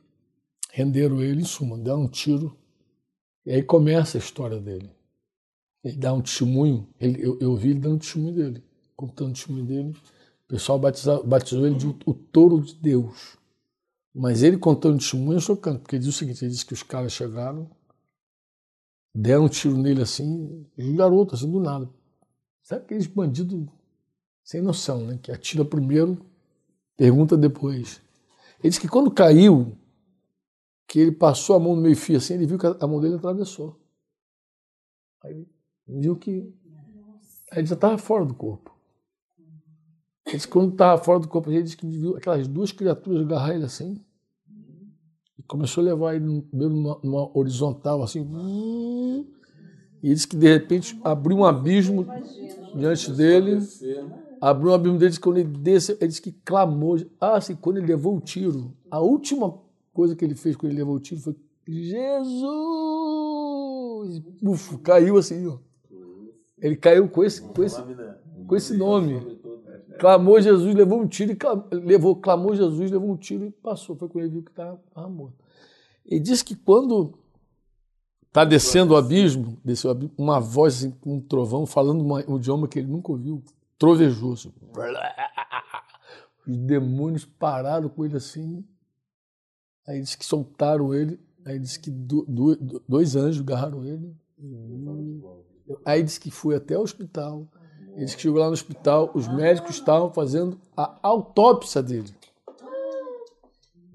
[0.70, 2.56] renderam ele, em suma, deram um tiro.
[3.46, 4.90] E aí começa a história dele.
[5.82, 8.64] Ele dá um testemunho, ele, eu, eu vi ele dando testemunho dele,
[8.96, 9.90] contando o testemunho dele.
[10.44, 13.36] O pessoal batiza, batizou ele de o, o touro de Deus.
[14.14, 16.72] Mas ele contando o testemunho é chocante, porque ele diz o seguinte: ele disse que
[16.72, 17.68] os caras chegaram,
[19.14, 21.88] deram um tiro nele assim, um garoto, assim, do nada.
[22.62, 23.66] Sabe aqueles bandidos
[24.42, 25.18] sem noção, né?
[25.22, 26.24] Que atira primeiro,
[26.96, 28.00] pergunta depois.
[28.60, 29.76] Ele disse que quando caiu,
[30.94, 33.16] que ele passou a mão no meio fio assim, ele viu que a mão dele
[33.16, 33.76] atravessou.
[35.24, 35.48] Aí ele
[35.88, 36.54] viu que.
[37.50, 38.72] Aí ele já estava fora do corpo.
[40.24, 43.22] Ele disse que quando estava fora do corpo, ele disse que viu aquelas duas criaturas
[43.22, 44.00] agarrar ele assim.
[45.36, 48.20] E começou a levar ele numa, numa horizontal assim.
[50.00, 52.06] E ele disse que de repente abriu um abismo
[52.76, 53.58] diante dele.
[54.40, 57.04] Abriu um abismo dele, disse que quando ele desceu, ele disse que clamou.
[57.20, 59.63] Ah, assim, quando ele levou o tiro, a última
[59.94, 61.34] coisa que ele fez quando ele levou o tiro foi
[61.66, 62.42] Jesus!
[64.42, 65.58] Uf, caiu assim, ó.
[66.58, 67.82] Ele caiu com esse, com esse,
[68.46, 69.38] com esse nome.
[69.98, 73.96] Clamou Jesus, levou um tiro, e clamou, levou, clamou Jesus, levou um tiro e passou.
[73.96, 74.78] Foi quando ele viu que estava
[75.08, 75.36] morto.
[76.04, 77.14] Ele disse que quando
[78.26, 82.80] está descendo o abismo, desceu uma voz assim, um trovão, falando uma, um idioma que
[82.80, 83.42] ele nunca ouviu,
[83.78, 84.32] trovejou.
[84.32, 84.52] Assim.
[86.46, 88.64] Os demônios pararam com ele assim.
[89.86, 91.18] Aí disse que soltaram ele.
[91.44, 94.14] Aí disse que do, do, dois anjos agarraram ele.
[95.84, 97.46] Aí disse que foi até o hospital.
[97.94, 102.12] Ele disse que chegou lá no hospital, os médicos estavam fazendo a autópsia dele.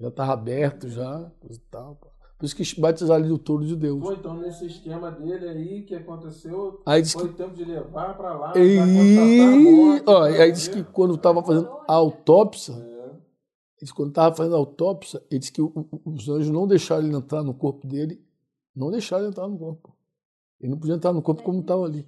[0.00, 1.98] Já estava aberto já, coisa e tal.
[2.38, 4.02] Por isso que batizaram ali o touro de Deus.
[4.02, 8.32] Foi então nesse esquema dele aí que aconteceu, Aí foi que tempo de levar pra
[8.32, 8.80] lá, E...
[8.80, 12.74] morte, Ó, pra aí disse que quando estava fazendo a autópsia.
[13.80, 16.50] Ele disse que quando estava fazendo a autópsia, ele disse que o- o- os anjos
[16.50, 18.20] não deixaram ele entrar no corpo dele,
[18.76, 19.96] não deixaram ele entrar no corpo.
[20.60, 22.06] Ele não podia entrar no corpo como estava ali.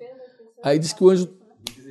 [0.62, 1.28] Aí disse que o anjo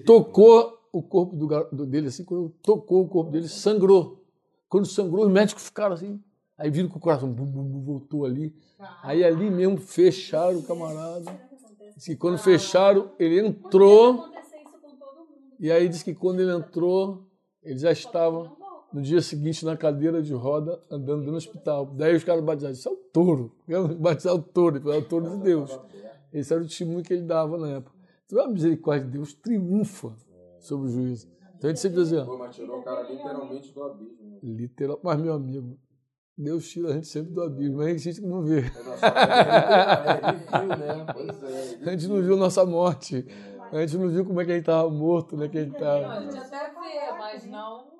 [0.05, 4.23] tocou o corpo do, do- dele assim, quando tocou o corpo dele, sangrou.
[4.69, 6.21] Quando sangrou, os médicos ficaram assim.
[6.57, 8.53] Aí viram que o coração bum, bum, bum, voltou ali.
[9.01, 11.41] Aí ali mesmo fecharam o camarada.
[11.95, 14.29] Diz que quando fecharam, ele entrou.
[15.59, 17.23] E aí diz que quando ele entrou,
[17.63, 18.51] ele já estava
[18.93, 21.85] no dia seguinte na cadeira de roda, andando no hospital.
[21.85, 23.51] Daí os caras batizaram, isso é o touro.
[23.99, 25.79] Batizar o touro, ele falou, é o touro de Deus.
[26.33, 27.95] Esse era o testemunho que ele dava na época.
[28.25, 30.13] Então a misericórdia de Deus triunfa
[30.59, 31.27] sobre o juízo.
[31.57, 34.17] Então a gente sempre dizia, mas tirou o cara literalmente do abismo.
[34.31, 34.37] né?
[34.41, 35.77] literal, mas meu amigo,
[36.37, 38.61] Deus tira a gente sempre do abismo, mas a gente não vê.
[38.61, 41.05] É, ele viu, né?
[41.13, 41.77] Pois é.
[41.89, 43.25] A gente não viu nossa morte.
[43.71, 45.47] A gente não viu como é que ele estava morto, né?
[45.47, 46.21] Que ele Não, a estava.
[46.21, 47.90] gente até vê, mas não.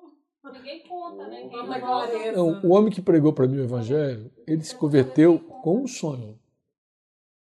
[0.52, 1.42] Ninguém conta, né?
[1.44, 2.32] Ninguém.
[2.32, 6.38] Não, o homem que pregou para mim o evangelho, ele se converteu com um sonho.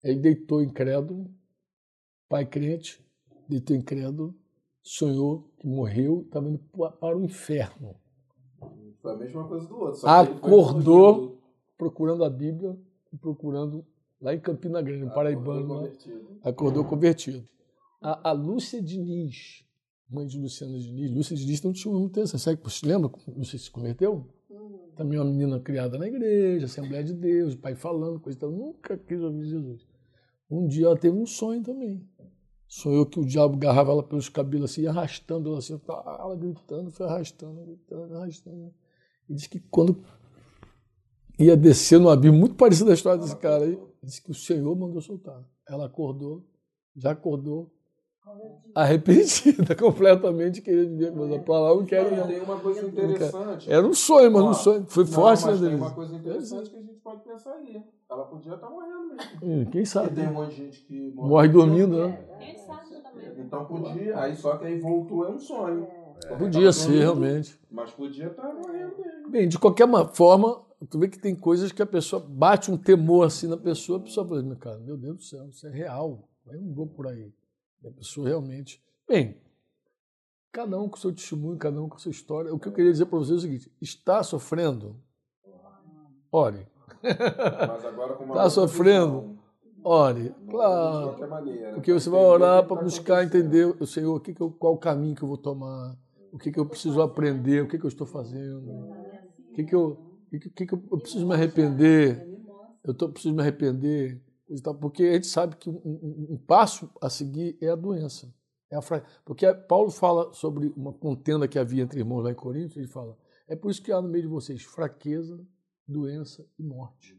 [0.03, 1.29] Ele deitou incrédulo,
[2.29, 3.03] pai crente,
[3.47, 4.33] deitou incrédulo,
[4.81, 7.95] sonhou que morreu, estava indo pa- para o inferno.
[9.01, 10.07] Foi a mesma coisa do outro.
[10.07, 11.37] Acordou.
[11.77, 12.77] Procurando a Bíblia,
[13.13, 13.85] e procurando
[14.21, 16.39] lá em Campina Grande, no Paraibano, convertido.
[16.43, 17.47] acordou convertido.
[18.01, 19.65] A, a Lúcia Diniz,
[20.09, 22.27] mãe de Luciana Diniz, Lúcia Diniz não tinha muito tempo.
[22.27, 24.27] Você você lembra como Lúcia se converteu?
[24.95, 28.51] Também uma menina criada na igreja, Assembleia de Deus, pai falando, coisa e tal.
[28.51, 29.87] Nunca quis ouvir Jesus.
[30.49, 32.05] Um dia ela teve um sonho também.
[32.67, 36.91] Sonhou que o diabo agarrava ela pelos cabelos assim, arrastando ela assim, tá, ela gritando,
[36.91, 38.73] foi arrastando, gritando, arrastando.
[39.27, 40.03] E disse que quando
[41.39, 44.75] ia descer no abismo, muito parecido a história desse cara aí, disse que o Senhor
[44.75, 45.43] mandou soltar.
[45.67, 46.45] Ela acordou,
[46.95, 47.71] já acordou,
[48.73, 53.69] arrependida, completamente querendo viver com a palavra, não quero Não, tem uma coisa interessante.
[53.69, 54.85] Era um sonho, mas um sonho.
[54.87, 55.83] Foi Não, forte, né, mas tem Denise?
[55.85, 57.81] uma coisa interessante que a gente pode pensar aí.
[58.09, 59.41] Ela podia estar morrendo mesmo.
[59.41, 60.15] Hum, Quem Porque sabe?
[60.15, 62.17] tem um monte de gente que morre, Morre dormindo, né?
[62.37, 62.79] Quem sabe
[63.11, 63.45] também.
[63.45, 65.87] Então podia, aí só que aí voltou é um sonho.
[66.27, 67.59] Porque Podia ser, dormindo, realmente.
[67.71, 69.11] Mas podia estar morrendo mesmo.
[69.27, 72.77] Bem, de qualquer ma- forma, tu vê que tem coisas que a pessoa bate um
[72.77, 75.69] temor assim na pessoa, a pessoa fala, "Meu cara, meu Deus do céu, isso é
[75.71, 76.27] real.
[76.47, 77.31] Eu não vou por aí.
[77.85, 78.83] A pessoa realmente.
[79.07, 79.41] Bem,
[80.51, 82.53] cada um com seu testemunho, cada um com sua história.
[82.53, 84.95] O que eu queria dizer para vocês é o seguinte: está sofrendo?
[86.31, 86.67] Ore.
[87.01, 89.39] Mas agora com uma Tá outra sofrendo?
[89.83, 90.35] Ore.
[90.49, 91.15] Claro.
[91.73, 94.41] Porque você vai Entender o orar para tá buscar entender, o Senhor, o que que
[94.41, 95.97] eu, qual o caminho que eu vou tomar,
[96.31, 99.75] o que, que eu preciso aprender, o que, que eu estou fazendo, o que, que,
[99.75, 99.97] eu,
[100.31, 102.27] o que, que, eu, preciso me arrepender,
[102.83, 104.21] eu tô, preciso me arrepender,
[104.79, 108.33] porque a gente sabe que um, um- um passo a seguir é a doença.
[108.71, 109.03] É a fra...
[109.25, 113.17] Porque Paulo fala sobre uma contenda que havia entre irmãos lá em Coríntios, ele fala,
[113.47, 115.39] é por isso que há no meio de vocês fraqueza,
[115.87, 117.17] doença e morte.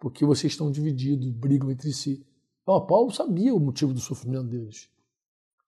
[0.00, 2.24] Porque vocês estão divididos, brigam entre si.
[2.66, 4.88] Ó, Paulo sabia o motivo do sofrimento deles.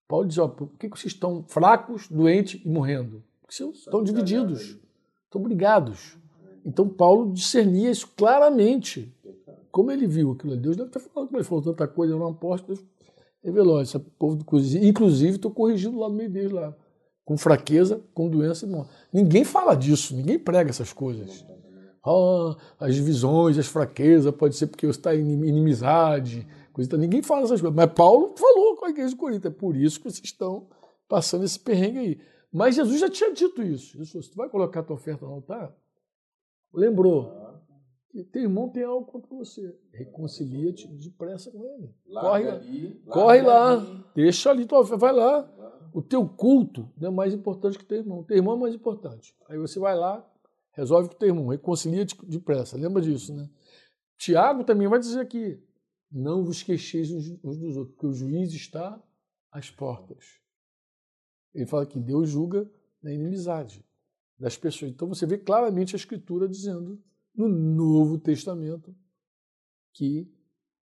[0.07, 3.25] Paulo diz: ó, por que que vocês estão fracos, doentes e morrendo?
[3.41, 4.79] Porque vocês estão divididos,
[5.25, 6.17] estão brigados.
[6.65, 9.13] Então Paulo discernia isso claramente.
[9.77, 12.19] Como ele viu aquilo ali, Deus deve ter falado com ele, falou tanta coisa, eu
[12.19, 12.83] não aposto, Deus
[13.45, 13.83] revelou.
[13.83, 14.39] Esse povo,
[14.81, 16.75] inclusive, estou corrigindo lá no meio deles, lá,
[17.27, 18.91] com fraqueza, com doença e morte.
[19.13, 21.45] Ninguém fala disso, ninguém prega essas coisas.
[22.03, 26.99] Ah, as divisões, as fraquezas, pode ser porque você está em inimizade, coisa e tal.
[26.99, 27.77] Ninguém fala essas coisas.
[27.77, 29.47] Mas Paulo falou com a igreja de Corinto.
[29.47, 30.69] É por isso que vocês estão
[31.07, 32.21] passando esse perrengue aí.
[32.51, 33.93] Mas Jesus já tinha dito isso.
[33.93, 35.71] Jesus falou, se tu vai colocar tua oferta no altar,
[36.73, 37.46] lembrou
[38.25, 39.77] que teu irmão tem algo contra você.
[39.93, 41.95] Reconcilia-te depressa com ele.
[42.09, 43.77] Corre, ali, corre lá.
[44.15, 44.97] Deixa ali tua oferta.
[44.97, 45.53] Vai lá.
[45.93, 48.23] O teu culto não é mais importante que teu irmão.
[48.25, 49.35] Teu irmão é mais importante.
[49.49, 50.27] Aí você vai lá,
[50.73, 52.77] resolve com teu irmão, reconcilia-te depressa.
[52.77, 53.49] Lembra disso, né?
[54.17, 55.63] Tiago também vai dizer aqui:
[56.11, 59.03] não vos queixeis uns uns dos outros, porque o juiz está
[59.51, 60.41] às portas.
[61.55, 62.71] Ele fala que Deus julga
[63.03, 63.85] na inimizade
[64.39, 64.91] das pessoas.
[64.91, 67.03] Então você vê claramente a Escritura dizendo
[67.37, 68.95] no Novo Testamento
[69.93, 70.31] que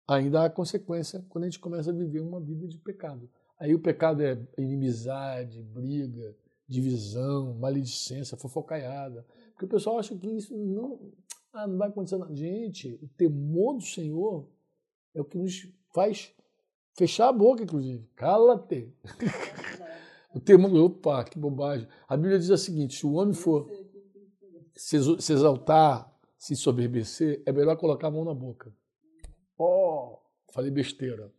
[0.08, 3.30] ainda há consequência quando a gente começa a viver uma vida de pecado.
[3.60, 6.36] Aí o pecado é inimizade, briga,
[6.68, 9.26] divisão, maledicência, fofocaiada.
[9.52, 11.00] Porque o pessoal acha que isso não,
[11.54, 12.34] ah, não vai acontecer nada.
[12.36, 14.50] Gente, o temor do Senhor
[15.14, 16.34] é o que nos faz
[16.98, 18.08] fechar a boca, inclusive.
[18.16, 18.92] Cala-te.
[20.34, 21.88] o temor, opa, que bobagem.
[22.08, 23.70] A Bíblia diz o seguinte: se o homem for
[24.76, 24.96] se
[25.34, 26.11] exaltar,
[26.42, 28.74] se soberbecer, é melhor colocar a mão na boca.
[29.56, 30.18] Oh,
[30.52, 31.32] falei besteira.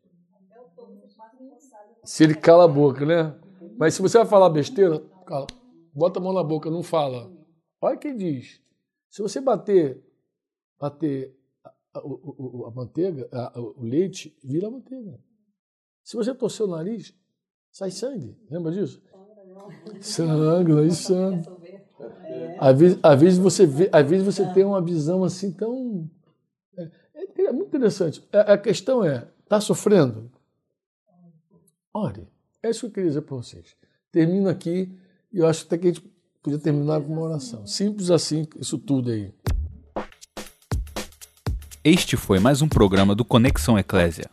[2.05, 3.37] Se ele cala a boca, né?
[3.77, 5.49] Mas se você vai falar besteira, cala.
[5.93, 7.33] bota a mão na boca, não fala.
[7.81, 8.63] Olha quem diz.
[9.11, 10.01] Se você bater,
[10.79, 15.19] bater a, a- o- a manteiga, a- o leite, vira manteiga.
[16.05, 17.13] Se você torcer o nariz,
[17.73, 18.39] sai sangue.
[18.49, 19.03] Lembra disso?
[20.01, 21.45] Sangue, nariz sangue.
[22.63, 26.09] Às vezes, às vezes você vê, às vezes você tem uma visão assim tão
[26.79, 26.89] é,
[27.43, 28.23] é muito interessante.
[28.33, 30.31] A, a questão é, está sofrendo?
[31.93, 32.29] Ore.
[32.63, 33.75] É isso que eu queria dizer para vocês.
[34.13, 34.97] Termino aqui
[35.33, 36.09] e eu acho até que a gente
[36.41, 37.67] podia terminar com uma oração.
[37.67, 39.35] Simples assim, isso tudo aí.
[41.83, 44.31] Este foi mais um programa do Conexão Eclésia.